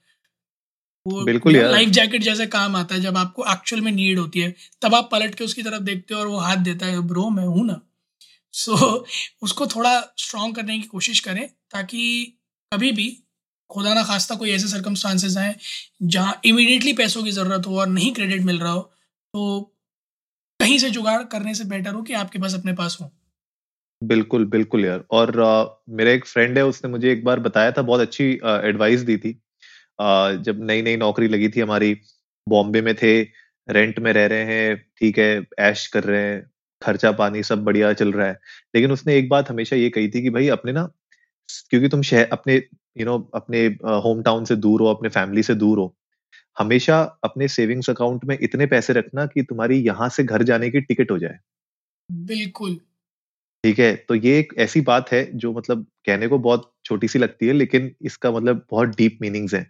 वो 1.06 1.22
बिल्कुल 1.26 1.56
यार। 1.56 1.72
लाइफ 1.72 1.90
जैकेट 1.90 2.24
जैसे 2.24 2.48
काम 2.48 2.76
आता 2.76 2.96
है 2.96 3.02
जब 3.02 3.18
आपको 3.18 3.46
एक्चुअल 3.52 3.82
में 3.82 3.92
नीड 3.92 4.20
होती 4.20 4.40
है 4.40 4.56
तब 4.82 4.96
आप 4.96 5.10
पलट 5.12 5.36
के 5.36 5.44
उसकी 5.44 5.64
तरफ़ 5.64 5.84
देखते 5.84 6.14
हो 6.14 6.20
और 6.20 6.28
वो 6.28 6.38
हाथ 6.38 6.58
देता 6.58 6.86
है 6.86 7.02
ब्रो 7.02 7.30
मैं 7.30 7.46
हूँ 7.46 7.66
ना। 7.68 7.82
सो 8.54 8.76
so, 8.78 9.06
उसको 9.42 9.68
थोड़ा 9.68 10.02
स्ट्रॉन्ग 10.18 10.56
करने 10.56 10.80
की 10.80 10.88
कोशिश 10.88 11.20
करें 11.20 11.48
ताकि 11.72 12.26
कभी 12.74 12.92
भी 12.92 13.24
खुदा 13.70 13.94
ना 13.94 14.04
खास्ता 14.04 14.36
कोई 14.36 14.52
ऐसे 14.52 14.68
सर्कमस्टांसेस 14.68 15.38
आए 15.38 15.56
जहाँ 16.04 16.42
इमिडिएटली 16.46 16.94
पैसों 16.94 17.24
की 17.24 17.32
ज़रूरत 17.32 17.68
हो 17.68 17.80
और 17.80 17.88
नहीं 17.88 18.14
क्रेडिट 18.14 18.42
मिल 18.42 18.60
रहा 18.60 18.72
हो 18.72 18.82
तो 19.34 19.62
कहीं 20.60 20.78
से 20.80 20.90
जुगाड़ 20.90 21.24
करने 21.24 21.54
से 21.56 21.64
बेटर 21.64 21.94
हो 21.94 22.02
कि 22.02 22.14
आपके 22.14 22.40
पास 22.40 22.54
अपने 22.54 22.74
पास 22.74 22.98
हो। 23.02 23.12
बिल्कुल 24.02 24.46
बिल्कुल 24.48 24.86
यार। 24.86 25.04
और 25.12 25.40
आ, 25.42 25.66
मेरा 25.90 26.12
एक 26.12 26.26
फ्रेंड 26.26 26.58
है 26.58 26.64
उसने 26.66 26.90
मुझे 26.92 27.12
एक 27.12 27.24
बार 27.26 27.40
बताया 27.40 27.72
था 27.72 27.82
बहुत 27.82 28.02
अच्छी 28.02 28.26
एडवाइस 28.64 29.02
दी 29.02 29.18
थी। 29.18 29.40
आ, 30.00 30.32
जब 30.34 30.64
नई 30.64 30.82
नई 30.82 30.96
नौकरी 30.98 31.28
लगी 31.28 31.50
थी 31.50 31.60
हमारी 31.62 31.94
बॉम्बे 32.48 32.82
में 32.82 32.94
थे 32.96 33.22
रेंट 33.68 34.00
में 34.00 34.12
रह 34.14 34.26
रहे 34.28 34.44
हैं 34.46 34.76
ठीक 35.00 35.18
है 35.20 35.42
ऐश 35.62 35.86
कर 35.88 36.04
रहे 36.04 36.22
हैं 36.24 36.42
खर्चा 36.82 37.12
पानी 37.14 37.44
सब 37.44 37.64
बढ़िया 37.64 37.92
चल 37.94 38.12
रहा 38.14 38.28
है। 38.28 38.40
लेकिन 38.76 38.92
उसने 38.92 39.16
एक 39.18 39.30
बात 39.30 39.50
हमेशा 39.50 39.76
ये 39.76 39.90
कही 39.90 40.10
थी 40.10 40.22
कि 40.24 40.30
भाई 40.30 40.48
अपने 40.50 40.72
ना 40.72 40.90
क्योंकि 41.72 41.90
तुम 41.90 42.02
शहर 42.04 42.30
अपने 42.34 42.56
यू 42.98 43.06
नो 43.06 43.18
अपने 43.36 43.66
होम 44.04 44.22
टाउन 44.24 44.46
से 44.46 44.56
दूर 44.58 44.82
हो 44.82 44.88
अपने 44.88 45.10
फैमिली 45.12 45.44
से 45.44 45.56
दूर 45.56 45.80
हो 45.80 45.94
हमेशा 46.58 47.02
अपने 47.24 47.48
सेविंग्स 47.50 47.90
अकाउंट 47.90 48.26
में 48.26 48.38
इतने 48.42 48.66
पैसे 48.68 48.94
रखना 48.94 49.26
कि 49.28 49.44
तुम्हारी 49.44 49.78
यहाँ 49.82 50.10
से 50.12 50.24
घर 50.26 50.44
जाने 50.44 50.70
की 50.72 50.82
टिकट 50.82 51.12
हो 51.12 51.18
जाए। 51.20 51.40
बिल्कुल। 52.10 52.80
ठीक 53.68 53.80
है? 53.80 53.96
तो 54.10 54.16
ये 54.16 54.38
एक 54.40 54.54
ऐसी 54.60 54.82
बात 54.82 55.12
है 55.12 55.24
जो 55.38 55.52
मतलब 55.54 55.86
कहने 56.06 56.28
को 56.28 56.38
बहुत 56.40 56.72
छोटी 56.86 57.08
सी 57.08 57.20
लगती 57.20 57.48
है 57.48 57.54
लेकिन 57.54 57.92
इसका 58.02 58.32
मतलब 58.32 58.66
बहुत 58.72 58.90
डीप 58.90 59.18
मीनिंग्स 59.22 59.54
है। 59.54 59.64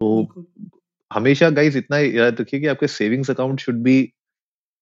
तो 0.00 0.46
हमेशा 1.10 1.48
गाइज़ 1.50 1.78
इतना 1.78 1.98
याद 1.98 2.40
रखिए 2.40 2.60
कि 2.60 2.66
आपके 2.66 2.86
savings 2.88 3.30
account 3.30 3.60
should 3.60 3.76
be 3.76 4.12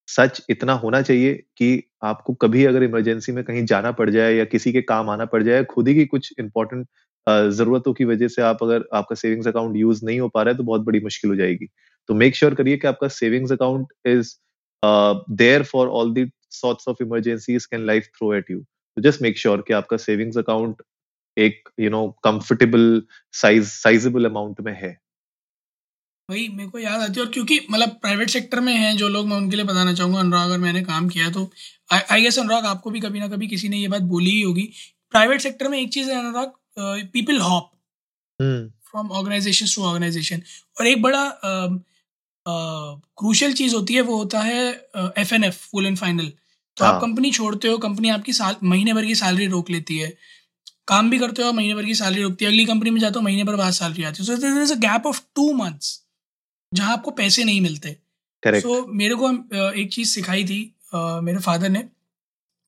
such 0.07 0.41
इतना 0.49 0.73
होना 0.73 1.01
चाहिए 1.01 1.33
कि 1.57 1.83
आपको 2.03 2.33
कभी 2.33 2.65
अगर 2.65 2.83
इमरजेंसी 2.83 3.31
में 3.31 3.43
कहीं 3.43 3.65
जाना 3.65 3.91
पड़ 3.91 4.09
जाए 4.09 4.33
या 4.33 4.45
किसी 4.45 4.73
के 4.73 4.81
काम 4.81 5.09
आना 5.09 5.25
पड़ 5.25 5.43
जाए 5.43 5.63
खुद 5.63 5.87
ही 5.87 5.95
की 5.95 6.05
कुछ 6.05 6.33
इंपॉर्टेंट 6.39 6.87
जरूरतों 7.27 7.93
की 7.93 8.05
वजह 8.05 8.27
से 8.27 8.41
आप 8.41 8.63
अगर 8.63 8.83
आपका 8.93 9.15
सेविंग्स 9.15 9.47
अकाउंट 9.47 9.77
यूज़ 9.77 10.05
नहीं 10.05 10.19
हो 10.19 10.29
पा 10.29 10.43
रहा 10.43 10.51
है 10.51 10.57
तो 10.57 10.63
बहुत 10.63 10.81
बड़ी 10.81 10.99
मुश्किल 10.99 11.31
हो 11.31 11.35
जाएगी। 11.35 11.67
तो 12.09 12.13
मेक 12.13 12.35
श्योर 12.35 12.55
करिए 12.55 12.77
कि 12.77 12.87
आपका 12.87 13.07
savings 13.07 13.51
account 13.51 13.87
is 14.05 14.33
there 15.35 15.63
for 15.63 15.87
all 15.87 16.13
the 16.13 16.25
sorts 16.51 16.87
of 16.87 17.03
emergencies 17.03 17.65
can 17.65 17.85
life 17.85 18.07
throw 18.17 18.33
at 18.35 18.51
you 18.51 18.59
तो 18.59 19.01
जस्ट 19.01 19.21
मेक 19.21 19.37
श्योर 19.39 19.63
कि 19.67 19.73
आपका 19.73 19.97
सेविंग्स 19.99 20.37
अकाउंट 20.37 20.81
एक 21.37 21.69
you 21.79 21.89
know 21.89 22.07
comfortable 22.23 23.01
size 23.33 23.67
sizable 23.69 24.25
amount 24.25 24.61
में 24.61 24.73
है। 24.73 24.97
वही 26.29 26.47
मेरे 26.49 26.69
को 26.69 26.79
याद 26.79 27.01
आती 27.01 27.19
है 27.19 27.25
और 27.25 27.31
क्योंकि 27.31 27.59
मतलब 27.71 27.89
प्राइवेट 28.01 28.29
सेक्टर 28.29 28.59
में 28.59 28.73
हैं 28.73 28.95
जो 28.97 29.07
लोग 29.09 29.27
मैं 29.27 29.37
उनके 29.37 29.55
लिए 29.55 29.65
बताना 29.65 29.93
चाहूँगा 29.93 30.19
अनुराग 30.19 30.49
अगर 30.49 30.57
मैंने 30.57 30.81
काम 30.83 31.07
किया 31.09 31.29
तो। 31.31 31.49
आई 31.91 32.21
गेस 32.21 32.39
अनुराग 32.39 32.65
आपको 32.65 32.91
भी 32.91 32.99
कभी 32.99 33.19
ना 33.19 33.27
कभी 33.27 33.47
किसी 33.47 33.69
ने 33.69 33.77
ये 33.77 33.87
बात 33.87 34.01
बोली 34.11 34.29
ही 34.31 34.41
होगी। 34.41 34.63
प्राइवेट 35.13 35.41
सेक्टर 35.41 35.67
में 35.67 35.77
एक 35.79 35.89
चीज़ 35.93 36.09
है 36.11 36.19
Anurag 36.19 36.51
people 37.13 37.39
hop 37.39 37.71
from 38.39 39.11
organization 39.11 39.65
to 39.75 39.83
organization 39.87 40.41
और 40.79 40.87
एक 40.87 41.01
बड़ा 41.01 41.23
क्रूशल 42.45 43.51
uh, 43.51 43.57
चीज़ 43.57 43.75
होती 43.75 43.93
है 43.93 44.01
वो 44.01 44.17
होता 44.17 44.39
है 44.41 44.61
F 45.17 45.33
N 45.33 45.43
F 45.43 45.57
full 45.71 45.85
and 45.85 45.97
final 45.97 46.31
तो 46.77 46.85
हाँ. 46.85 46.93
आप 46.93 47.01
कंपनी 47.01 47.31
छोड़ते 47.31 47.67
हो 47.67 47.77
कंपनी 47.77 48.09
आपकी 48.09 48.33
साल 48.33 48.55
महीने 48.63 48.93
भर 48.93 49.05
की 49.05 49.15
सैलरी 49.15 49.47
रोक 49.47 49.69
लेती 49.69 49.97
है। 49.97 50.13
काम 50.87 51.09
भी 51.09 51.19
करते 51.19 51.43
हो 51.43 51.51
महीने 51.53 51.73
भर 51.75 51.85
की 51.85 51.95
सैलरी 51.95 52.21
रोकती 52.21 52.45
है 52.45 52.51
अगली 52.51 52.65
कंपनी 52.65 52.91
में 52.91 52.99
जाते 53.01 53.19
हो 53.19 53.21
महीने 53.21 53.43
भर 53.43 53.55
बाद 53.55 53.73
सैलरी 53.73 54.03
आती 54.03 54.23
है। 54.23 54.25
So 54.25 54.61
is 54.63 54.73
a 54.73 54.77
gap 54.79 55.05
of 55.07 55.21
two 55.35 55.51
months 55.53 55.99
जहाँ 56.71 56.93
आपको 56.93 57.11
पैसे 57.11 57.43
नहीं 57.43 57.61
मिलते। 57.61 57.95
सो 58.43 58.75
so, 58.75 58.85
मेरे 58.89 59.15
को 59.15 59.31
एक 59.73 59.93
चीज़ 59.93 60.09
सिखाई 60.09 60.43
थी 60.45 60.59
मेरे 60.95 61.39
फादर 61.39 61.69
ने 61.69 61.79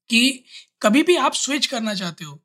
कि 0.10 0.44
कभी 0.82 1.04
भी 1.04 1.16
आप 1.18 1.34
स्विच 1.34 1.66
करना 1.66 1.94
चाहते 1.94 2.26
हो 2.26 2.40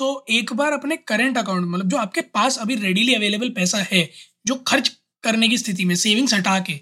तो 0.00 0.24
एक 0.30 0.52
बार 0.52 0.72
अपने 0.72 0.96
करंट 1.08 1.38
अकाउंट 1.38 1.66
मतलब 1.66 1.88
जो 1.88 1.96
आपके 1.96 2.20
पास 2.20 2.58
अभी 2.58 2.74
रेडीली 2.76 3.14
अवेलेबल 3.14 3.48
पैसा 3.50 3.78
है 3.92 4.08
जो 4.46 4.54
खर्च 4.68 4.88
करने 5.24 5.48
की 5.48 5.58
स्थिति 5.58 5.84
में 5.84 5.94
सेविंग्स 5.96 6.34
हटा 6.34 6.58
के 6.60 6.80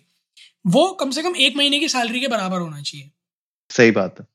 वो 0.66 0.86
कम 1.00 1.10
से 1.10 1.22
कम 1.22 1.36
एक 1.36 1.56
महीने 1.56 1.78
की 1.80 1.88
सैलरी 1.88 2.20
के 2.20 2.28
बराबर 2.28 2.60
होना 2.60 2.80
चाहिए। 2.82 3.10
सही 3.70 3.90
बात 3.90 4.20
है। 4.20 4.26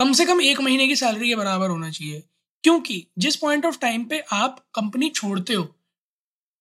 कम 0.00 0.12
से 0.12 0.24
कम 0.24 0.40
एक 0.42 0.60
महीने 0.60 0.86
की 0.88 0.96
सैलरी 0.96 1.28
के 1.28 1.36
बराबर 1.36 1.70
होना 1.70 1.90
चाहिए। 1.90 2.22
क्योंकि 2.64 3.06
जिस 3.18 3.36
पॉइंट 3.36 3.64
ऑफ़ 3.66 3.78
टाइम 3.78 4.04
पे 4.04 4.18
आप 4.32 4.58
कंपनी 4.74 5.08
छोड़ते 5.10 5.54
हो 5.54 5.68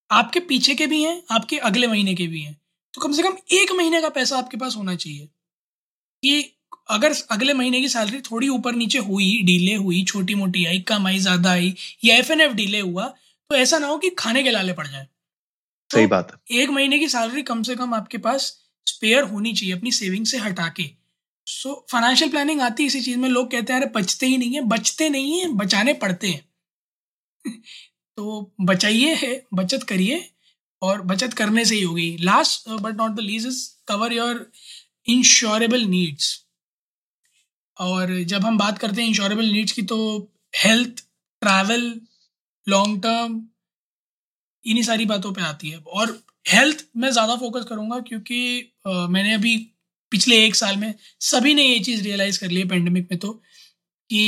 आपके 0.10 0.40
पीछे 0.42 0.76
के 0.76 0.88
भी 0.88 1.02
हैं 1.04 1.22
आपके 1.32 1.58
अगले 1.60 1.88
महीने 1.88 2.14
के 2.16 2.28
भी 2.28 2.42
हैं 2.42 2.56
तो 2.94 3.02
कम 3.02 3.12
से 3.12 3.24
कम 3.24 3.36
एक 3.54 3.72
महीने 3.72 4.02
का 4.02 4.10
पैसा 4.10 4.38
आपके 4.38 4.58
पास 4.58 4.76
होना 4.78 4.96
चाहिए। 4.96 5.28
कि 6.24 6.42
अगर 6.90 7.14
अगले 7.32 7.54
महीने 7.54 7.82
की 7.82 7.90
सैलरी 7.90 8.20
थोड़ी 8.22 8.48
ऊपर 8.50 8.76
नीचे 8.76 9.00
हुई 9.02 9.30
डीले 9.44 9.76
हुई 9.76 10.04
छोटी 10.06 10.36
मोटी 10.36 10.66
आई 10.66 10.80
कम 10.88 11.08
आई 11.08 11.20
ज़्यादा 11.20 11.52
आई 11.52 11.74
या 12.04 12.16
एफ़ 12.18 12.32
एन 12.32 12.42
एफ़ 12.42 12.54
डीले 12.54 12.80
हुआ 12.80 13.08
तो 13.50 13.56
ऐसा 13.56 13.78
ना 13.80 13.88
हो 13.88 13.98
कि 13.98 14.10
खाने 14.20 14.44
के 14.44 14.52
लाले 14.52 14.74
पड़ 14.74 14.88
जाए। 14.88 15.04
तो 15.90 15.98
सही 15.98 16.08
बात 16.08 16.32
है। 16.32 16.62
एक 16.62 16.70
महीने 16.70 17.00
की 17.00 17.08
सैलरी 17.10 17.42
कम 17.44 17.64
से 17.64 17.76
कम 17.76 17.94
आपके 17.94 18.18
पास 18.20 18.46
स्पेयर 18.88 19.24
होनी 19.26 19.54
चाहिए 19.54 19.76
अपनी 19.76 19.92
सेविंग 19.94 20.26
से 20.26 20.38
हटा 20.40 20.68
के। 20.70 20.84
सो 21.48 21.74
फाइनेंशियल 21.92 22.30
प्लानिंग 22.32 22.62
आती 22.62 22.84
है 22.84 22.88
इसी 22.88 23.02
चीज़ 23.02 23.18
में 23.20 23.28
लोग 23.30 23.52
कहते 23.52 23.74
हैं 23.74 23.80
अरे 23.82 23.90
बचते 23.96 24.26
ही 24.26 24.38
नहीं 24.38 24.54
है 24.56 24.62
बचते 24.68 25.10
नहीं 25.10 25.40
है 25.40 25.48
बचाने 25.56 25.94
पड़ते 26.04 26.28
हैं। 26.30 26.42
तो 28.18 28.54
बचाइए 28.62 29.14
है 29.16 29.34
बचत 29.54 29.84
करिए 29.90 30.24
और 30.82 31.02
बचत 31.04 31.34
करने 31.34 31.66
से 31.66 31.76
ही 31.76 31.82
होगी। 31.84 32.18
Last 32.22 32.70
but 32.82 32.96
not 32.98 33.12
the 33.12 33.20
least 33.22 33.46
is 33.48 33.68
cover 33.88 34.14
your 34.14 34.50
insurable 35.08 35.86
needs 35.88 36.38
और 37.78 38.20
जब 38.24 38.46
हम 38.46 38.58
बात 38.58 38.78
करते 38.78 39.02
हैं 39.02 39.10
इंश्योरेबल 39.10 39.52
नीड्स 39.52 39.72
की 39.72 39.82
तो 39.84 39.98
हेल्थ 40.56 41.00
ट्रैवल 41.42 41.92
लॉन्ग 42.68 43.02
टर्म 43.04 43.42
इन्हीं 44.64 44.84
सारी 44.84 45.06
बातों 45.06 45.32
पे 45.34 45.42
आती 45.42 45.70
है। 45.70 45.78
और 45.78 46.20
हेल्थ 46.46 46.86
में 46.98 47.10
ज़्यादा 47.12 47.36
फोकस 47.36 47.66
करूँगा 47.70 48.00
क्योंकि 48.00 48.40
आ, 48.88 49.08
मैंने 49.08 49.34
अभी 49.34 49.56
पिछले 50.12 50.44
एक 50.46 50.56
साल 50.56 50.78
में 50.78 50.94
सभी 51.22 51.54
ने 51.54 51.64
ये 51.64 51.80
चीज़ 51.80 52.04
रियलाइज़ 52.04 52.40
कर 52.40 52.48
ली 52.48 52.60
है 52.60 52.68
पेंडेमिक 52.68 53.08
में 53.12 53.20
तो 53.20 53.32
कि 54.10 54.24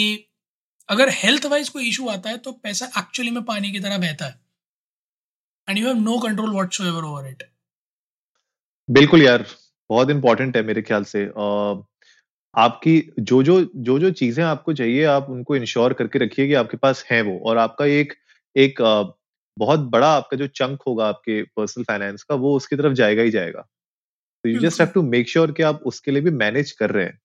अगर 0.89 1.10
हेल्थ 1.13 1.46
वाइज 1.46 1.69
कोई 1.69 1.88
इशू 1.89 2.08
आता 2.10 2.30
है 2.30 2.38
तो 2.38 2.52
पैसा 2.63 2.86
एक्चुअली 2.98 3.32
में 3.32 3.43
पानी 3.43 3.72
की 3.72 3.80
तरह 3.80 3.98
बहता 3.98 4.26
है। 4.26 4.39
And 5.67 5.78
you 5.80 5.88
have 5.88 5.98
no 5.98 6.17
control 6.19 6.52
whatever 6.82 7.04
over 7.04 7.28
it 7.30 7.43
बिल्कुल 8.89 9.22
यार 9.22 9.46
बहुत 9.89 10.10
इंपॉर्टेंट 10.10 10.58
है 10.58 10.63
मेरे 10.63 10.82
ख्याल 10.82 11.04
से। 11.04 11.26
uh, 11.28 11.84
आपकी 12.56 12.98
जो 13.19 13.41
जो 13.43 13.62
जो 13.78 13.98
जो 14.00 14.10
चीज़ें 14.12 14.43
आपको 14.46 14.74
चाहिए 14.74 15.04
आप 15.06 15.28
उनको 15.30 15.56
इंश्योर 15.56 15.93
करके 15.93 16.19
रखिए 16.19 16.48
कि 16.48 16.54
आपके 16.54 16.78
पास 16.78 17.04
है 17.12 17.22
वो। 17.22 17.38
और 17.46 17.58
आपका 17.58 17.86
एक 17.86 18.13
एक 18.56 18.82
बहुत 19.58 19.80
बड़ा 19.89 20.08
आपका 20.08 20.38
जो 20.38 20.48
चंक 20.48 20.82
होगा 20.88 21.08
आपके 21.08 21.41
पर्सनल 21.58 21.84
फाइनेंस 21.84 22.24
का 22.24 22.36
वो 22.36 22.56
उसकी 22.58 22.76
तरफ़ 22.76 22.93
जाएगा 22.93 23.24
ही 23.24 23.32
जाएगा। 23.32 23.67
तो 24.44 24.50
you 24.50 24.60
just 24.60 24.82
have 24.82 24.90
to 24.94 25.02
make 25.04 25.30
sure 25.30 25.52
कि 25.58 25.64
आप 25.64 25.82
उसके 25.88 26.12
लिए 26.12 26.22
भी 26.22 26.32
मैनेज 26.32 26.72
कर 26.80 26.90
रहे 26.92 27.04
हैं। 27.06 27.18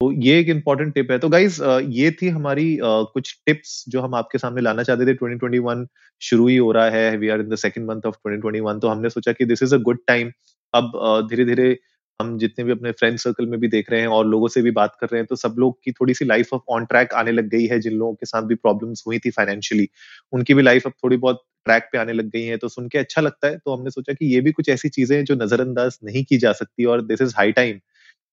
तो 0.00 0.10
ये 0.24 0.38
एक 0.40 0.48
इंपॉर्टेंट 0.48 0.94
टिप 0.94 1.10
है। 1.10 1.18
तो 1.18 1.28
गाइज़ 1.28 1.62
ये 1.90 2.10
थी 2.22 2.28
हमारी 2.28 2.66
कुछ 2.82 3.34
टिप्स 3.46 3.84
जो 3.88 4.00
हम 4.00 4.14
आपके 4.14 4.38
सामने 4.38 4.60
लाना 4.62 4.82
चाहते 4.82 5.06
थे। 5.06 5.14
2021 5.14 5.86
शुरू 6.22 6.46
ही 6.48 6.56
हो 6.56 6.72
रहा 6.72 6.90
है। 6.90 7.16
We 7.18 7.28
are 7.28 7.40
in 7.40 7.48
the 7.48 7.56
second 7.56 7.86
month 7.90 8.06
of 8.06 8.16
2021 8.18 8.80
तो 8.82 8.88
हमने 8.88 9.10
सोचा 9.10 9.32
कि 9.32 9.44
this 9.44 9.62
is 9.62 9.74
a 9.74 9.78
good 9.90 9.98
time 10.08 10.32
अब 10.74 10.92
धीरे 11.30 11.44
धीरे 11.44 11.76
हम 12.20 12.36
जितने 12.38 12.64
भी 12.64 12.72
अपने 12.72 12.92
फ्रेंड 12.92 13.18
सर्कल 13.18 13.46
में 13.46 13.58
भी 13.60 13.68
देख 13.68 13.90
रहे 13.90 14.00
हैं 14.00 14.08
और 14.08 14.26
लोगों 14.26 14.48
से 14.48 14.62
भी 14.62 14.70
बात 14.72 14.96
कर 15.00 15.06
रहे 15.06 15.20
हैं 15.20 15.26
तो 15.26 15.36
सब 15.36 15.54
लोग 15.58 15.78
की 15.84 15.92
थोड़ी 15.92 16.14
सी 16.14 16.24
लाइफ 16.24 16.52
ऑफ़ 16.54 16.62
ऑन 16.70 16.84
ट्रैक 16.86 17.12
आने 17.14 17.32
लग 17.32 17.48
गई 17.48 17.66
है। 17.66 17.80
जिन 17.80 17.92
लोगों 17.94 18.14
के 18.14 18.26
साथ 18.26 18.42
भी 18.42 18.54
प्रॉब्लम्स 18.56 19.04
हुई 19.06 19.18
थी 19.18 19.30
फाइनेंशियली 19.30 19.88
उनकी 20.32 20.54
भी 20.54 20.62
लाइफ 20.62 20.86
अब 20.86 20.92
थोड़ी 21.04 21.16
बहुत 21.16 21.44
ट्रैक 21.68 21.88
पे 21.92 21.98
आने 21.98 22.12
लग 22.14 22.30
गई 22.30 22.42
है 22.44 22.56
तो 22.58 22.68
सुन 22.70 22.88
के 22.88 22.98
अच्छा 22.98 23.22
लगता 23.22 23.48
है। 23.48 23.58
तो 23.58 23.74
हमने 23.74 23.90
सोचा 23.92 24.12
कि 24.14 24.26
ये 24.34 24.40
भी 24.42 24.52
कुछ 24.52 24.68
ऐसी 24.70 24.88
चीज़ें 24.90 25.16
हैं 25.16 25.24
जो 25.26 25.34
नजरअंदाज 25.36 25.98
नहीं 26.04 26.24
की 26.26 26.38
जा 26.40 26.52
सकती 26.54 26.84
और 26.86 27.02
दिस 27.04 27.22
इज़ 27.22 27.34
हाई 27.36 27.52
टाइम 27.54 27.78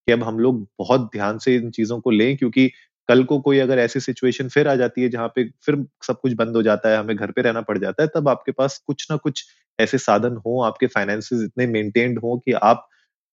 कि 0.07 0.11
अब 0.11 0.23
हम 0.23 0.39
लोग 0.39 0.67
बहुत 0.79 1.09
ध्यान 1.13 1.37
से 1.39 1.55
इन 1.55 1.69
चीज़ों 1.71 1.99
को 2.01 2.11
लें 2.11 2.35
क्योंकि 2.37 2.67
कल 3.09 3.23
को 3.25 3.39
कोई 3.41 3.59
अगर 3.59 3.79
ऐसी 3.79 3.99
सिचुएशन 4.01 4.49
फिर 4.49 4.67
आ 4.67 4.75
जाती 4.75 5.01
है 5.01 5.09
जहाँ 5.09 5.27
पे 5.35 5.43
फिर 5.65 5.75
सब 6.03 6.19
कुछ 6.21 6.33
बंद 6.35 6.55
हो 6.55 6.63
जाता 6.63 6.89
है 6.89 6.97
हमें 6.97 7.15
घर 7.17 7.31
पे 7.31 7.41
रहना 7.41 7.61
पड़ 7.63 7.77
जाता 7.77 8.03
है 8.03 8.09
तब 8.15 8.29
आपके 8.29 8.51
पास 8.53 8.77
कुछ 8.87 9.07
ना 9.11 9.17
कुछ 9.19 9.45
ऐसे 9.79 9.97
साधन 9.99 10.37
हो 10.47 10.61
आपके 10.63 10.87
फाइनेंसेस 10.89 11.43
इतने 11.43 11.67
मेंटेन्ड 11.69 12.19
हो 12.19 12.37
कि 12.39 12.51
आप 12.53 12.87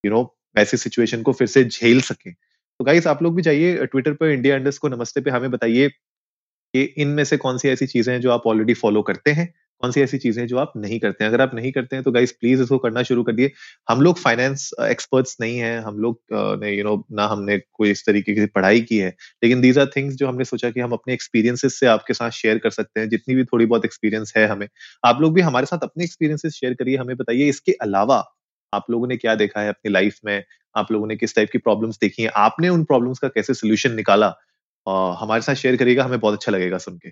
यू 0.05 0.11
you 0.11 0.19
नो 0.19 0.23
know, 0.23 0.31
ऐसी 0.57 0.77
सिचुएशन 0.77 1.23
को 1.23 1.33
फिर 1.33 1.47
से 1.49 1.65
झेल 1.65 2.01
सकें। 2.03 2.33
तो 2.33 2.85
गाइस 2.85 3.07
आप 3.07 3.23
लोग 3.23 3.37
भी 3.37 3.43
जाइए 3.43 3.87
ट्विटर 3.87 4.13
पर 4.15 4.31
इंडिया 4.31 4.57
अंडर्स 4.57 4.79
को 4.79 4.89
नमस्ते 4.89 5.21
पे 5.21 5.31
हमें 5.31 5.51
बताइए 5.51 5.89
कि 6.75 6.83
इनमें 6.99 7.25
से 7.25 7.37
कौन 7.39 7.59
सी 7.59 7.69
ऐसी 7.69 7.87
चीज़ें 7.87 8.13
हैं 8.15 8.21
जो 8.21 8.31
आप 8.33 8.47
ऑलरेडी 8.47 8.75
फॉलो 8.77 9.03
करते 9.03 9.31
हैं। 9.33 9.53
कौन 9.83 9.91
सी 9.93 10.01
ऐसी 10.01 10.19
चीज़ें 10.19 10.47
जो 10.47 10.59
आप 10.59 10.73
नहीं 10.77 10.99
करते 11.01 11.25
हैं? 11.25 11.31
अगर 11.31 11.41
आप 11.41 11.55
नहीं 11.55 11.71
करते 11.73 11.97
हैं 11.97 12.03
तो 12.05 12.11
गाइस 12.13 12.33
प्लीज़ 12.33 12.63
इसको 12.63 12.79
करना 12.79 13.03
शुरू 13.03 13.23
कर 13.23 13.33
दिए। 13.33 13.51
हम 13.89 14.01
लोग 14.03 14.19
फाइनेंस 14.19 14.71
एक्सपर्ट्स 14.83 15.37
नहीं 15.41 15.59
है। 15.59 15.79
हम 15.83 15.99
लोग 15.99 16.21
ने 16.63 16.71
यू 16.73 16.85
नो 16.85 16.95
ना 17.13 17.27
हमने 17.27 17.59
कोई 17.73 17.91
इस 17.91 18.05
तरीके 18.07 18.35
की 18.35 18.47
पढ़ाई 18.57 18.81
की 18.83 18.99
है। 18.99 19.09
लेकिन 19.43 19.61
दीज 19.61 19.79
आर 19.79 19.87
थिंग्स 19.97 20.15
जो 20.17 20.29
हमने 20.29 20.45
सोचा 20.45 20.71
कि 20.71 20.81
हम 20.81 20.93
अपने 20.93 21.15
एक्सपीरियंसेस 21.15 21.79
से 21.81 21.87
आपके 21.87 22.15
साथ 22.15 22.31
शेयर 22.33 22.59
कर 22.59 22.71
सकते 22.71 23.01
हैं। 23.01 23.09
जितनी 23.09 23.35
भी 23.35 23.45
थोड़ी 23.45 23.67
बहुत 23.67 23.85
एक्सपीरियंस 23.85 24.33
है 24.37 24.47
हमें। 24.49 24.67
आप 25.05 25.21
लोग 25.21 25.35
भी 25.35 25.41
हमारे 25.41 25.67
साथ 25.67 25.79
अपने 25.83 26.05
एक्सपीरियंसेस 26.05 26.53
शेयर 26.55 26.75
करिए। 26.75 26.97
हमें 26.97 27.17
बताइए 27.17 27.49
इसके 27.49 27.73
अलावा 27.83 28.25
आप 28.73 28.85
लोगों 28.91 29.07
ने 29.09 29.17
क्या 29.17 29.35
देखा 29.35 29.61
है 29.61 29.69
अपनी 29.69 29.93
लाइफ 29.93 30.19
में? 30.25 30.43
आप 30.75 30.93
लोगों 30.93 31.07
ने 31.07 31.17
किस 31.17 31.35
टाइप 31.37 31.51
की 31.53 31.59
प्रॉब्लम्स 31.59 31.99
देखी 32.01 32.23
हैं? 32.23 32.31
आपने 32.37 32.69
उन 32.69 32.85
प्रॉब्लम्स 32.85 33.19
का 33.19 33.29
कैसे 33.29 33.55
सोल्यूशन 33.55 33.95
निकाला? 33.95 34.27
आ, 34.87 35.15
हमारे 35.21 35.43
साथ 35.43 35.55
शेयर 35.55 35.77
करिएगा। 35.77 36.05
हमें 36.05 36.21
बहुत 36.21 36.35
अच्छा 36.35 36.53
लगेगा 36.53 36.79
सुन 36.79 36.99
के। 36.99 37.11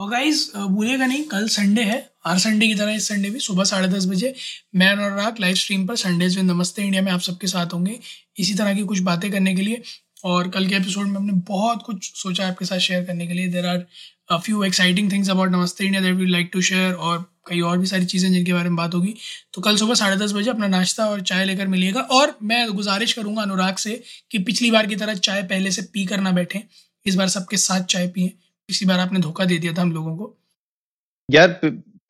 और 0.00 0.08
गाइज़ 0.10 0.50
भूलिएगा 0.56 1.06
नहीं, 1.06 1.22
कल 1.24 1.48
संडे 1.48 1.82
है। 1.82 1.98
हर 2.26 2.38
संडे 2.38 2.66
की 2.68 2.74
तरह 2.74 2.92
इस 2.92 3.08
संडे 3.08 3.30
भी 3.30 3.38
सुबह 3.40 3.64
साढ़े 3.64 3.88
दस 3.88 4.06
बजे 4.06 4.34
मैं 4.74 4.94
और 4.96 5.34
लाइव 5.40 5.54
स्ट्रीम 5.54 5.86
पर 5.86 5.96
संडेज 5.96 6.36
विद 6.36 6.44
नमस्ते 6.46 6.82
इंडिया 6.82 7.02
में 7.02 7.10
आप 7.12 7.20
सबके 7.20 7.46
साथ 7.46 7.72
होंगे। 7.74 7.98
इसी 8.38 8.54
तरह 8.54 8.74
की 8.74 8.84
कुछ 8.84 8.98
बातें 9.08 9.30
करने 9.32 9.54
के 9.54 9.62
लिए 9.62 9.82
और 10.24 10.48
कल 10.48 10.66
के 10.68 10.76
एपिसोड 10.76 11.06
में 11.06 11.16
हमने 11.16 11.32
बहुत 11.48 11.82
कुछ 11.86 12.10
सोचा 12.22 12.48
आपके 12.48 12.64
साथ 12.64 12.78
शेयर 12.78 13.04
करने 13.04 13.26
के 13.26 13.34
लिए। 13.34 13.48
There 13.48 13.66
are 13.66 14.38
few 14.38 14.62
exciting 14.64 15.12
things 15.12 15.30
about 15.30 15.50
Namaste 15.50 15.84
India 15.84 16.02
that 16.02 16.14
we 16.16 16.26
like 16.26 16.50
to 16.52 16.60
share 16.62 16.92
और 16.94 17.24
कई 17.48 17.60
और 17.60 17.78
भी 17.78 17.86
सारी 17.86 18.04
चीज़ें 18.06 18.32
जिनके 18.32 18.52
बारे 18.52 18.68
में 18.68 18.76
बात 18.76 18.94
होगी। 18.94 19.14
तो 19.54 19.62
कल 19.62 19.76
सुबह 19.76 19.94
साढ़े 19.94 20.16
दस 20.16 20.32
बजे 20.32 20.50
अपना 20.50 20.66
नाश्ता 20.68 21.06
और 21.06 21.20
चाय 21.22 21.44
लेकर 21.44 21.66
मिलिएगा 21.68 22.00
और 22.00 22.36
मैं 22.42 22.66
गुजारिश 22.72 23.12
करूँगा 23.12 23.42
अनुराग 23.42 23.76
से 23.78 24.02
कि 24.30 24.38
पिछली 24.40 24.70
बार 24.70 24.86
की 24.86 24.96
तरह 24.96 25.14
चाय 25.16 25.42
पहले 25.44 25.70
से 25.70 25.82
पी 25.84 26.04
कर 26.06 26.20
ना 26.20 26.30
बैठें। 26.32 26.60
इस 27.06 27.14
बार 27.14 27.28
सबके 27.28 27.56
साथ 27.58 27.84
चाय 27.86 28.06
पिए। 28.08 28.32
पिछली 28.70 28.88
बार 28.88 29.00
आपने 29.00 29.20
धोखा 29.20 29.44
दे 29.44 29.58
दिया 29.58 29.72
था 29.72 29.82
हम 29.82 29.92
लोगों 29.92 30.16
को। 30.16 30.34
यार 31.28 31.60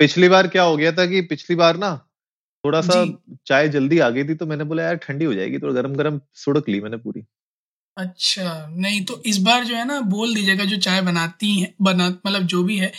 पिछली 0.00 0.28
बार 0.28 0.48
क्या 0.48 0.62
हो 0.62 0.76
गया 0.76 0.92
था 0.92 1.06
कि 1.06 1.20
पिछली 1.20 1.56
बार 1.56 1.76
ना 1.76 1.96
थोड़ा 2.64 2.80
सा 2.80 3.04
चाय 3.46 3.68
जल्दी 3.68 3.98
आ 3.98 4.08
गई 4.10 4.24
थी 4.24 4.34
तो 4.34 4.46
मैंने 4.46 4.64
बोला 4.64 4.82
यार 4.82 4.96
ठंडी 4.96 5.24
हो 5.24 5.34
जाएगी। 5.34 5.58
तो 5.58 5.72
गरम 5.72 5.94
गरम 5.94 6.20
सुड़क 6.34 6.68
ली 6.68 6.80
मैंने 6.80 6.96
पूरी। 6.96 7.24
अच्छा 7.96 8.66
नहीं 8.70 9.04
तो 9.04 9.22
इस 9.26 9.38
बार 9.38 9.64
जो 9.64 9.76
है 9.76 9.84
ना 9.84 10.00
बोल 10.10 10.34
दीजिएगा 10.34 10.64
जो 10.64 10.76
चाय 10.76 11.00
बनाती 11.02 11.58
है 11.60 11.72
बना 11.82 12.08
मतलब 12.26 12.42
जो 12.46 12.62
भी 12.64 12.76
है 12.78 12.92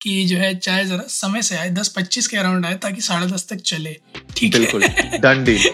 कि 0.00 0.24
जो 0.26 0.36
है 0.38 0.54
चाय 0.58 0.84
जरा 0.84 1.04
समय 1.08 1.42
से 1.42 1.56
आए 1.56 1.70
दस 1.70 1.88
पच्चीस 1.96 2.26
के 2.26 2.36
अराउंड 2.36 2.66
आए 2.66 2.74
ताकि 2.78 3.00
साढ़े 3.00 3.26
दस 3.26 3.48
तक 3.48 3.56
चले। 3.56 3.96
ठीक 4.36 4.54
है। 4.54 4.60
बिल्कुल 4.60 4.82
डन 5.18 5.44
डील। 5.44 5.68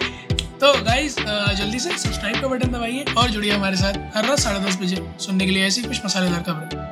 तो 0.63 0.73
गाइज़ 0.85 1.17
जल्दी 1.59 1.79
से 1.79 1.99
सब्सक्राइब 1.99 2.41
का 2.41 2.49
बटन 2.49 2.73
दबाइए 2.73 3.05
और 3.19 3.31
जुड़िए 3.31 3.53
हमारे 3.53 3.77
साथ 3.77 4.17
हर 4.17 4.27
रात 4.27 4.39
साढ़े 4.39 4.61
दस 4.61 4.77
बजे 4.77 5.05
सुनने 5.21 5.47
के 5.47 5.53
लिए 5.53 5.67
ऐसी 5.67 5.83
कुछ 5.83 6.05
मसालेदार 6.05 6.43
खबरें। 6.43 6.92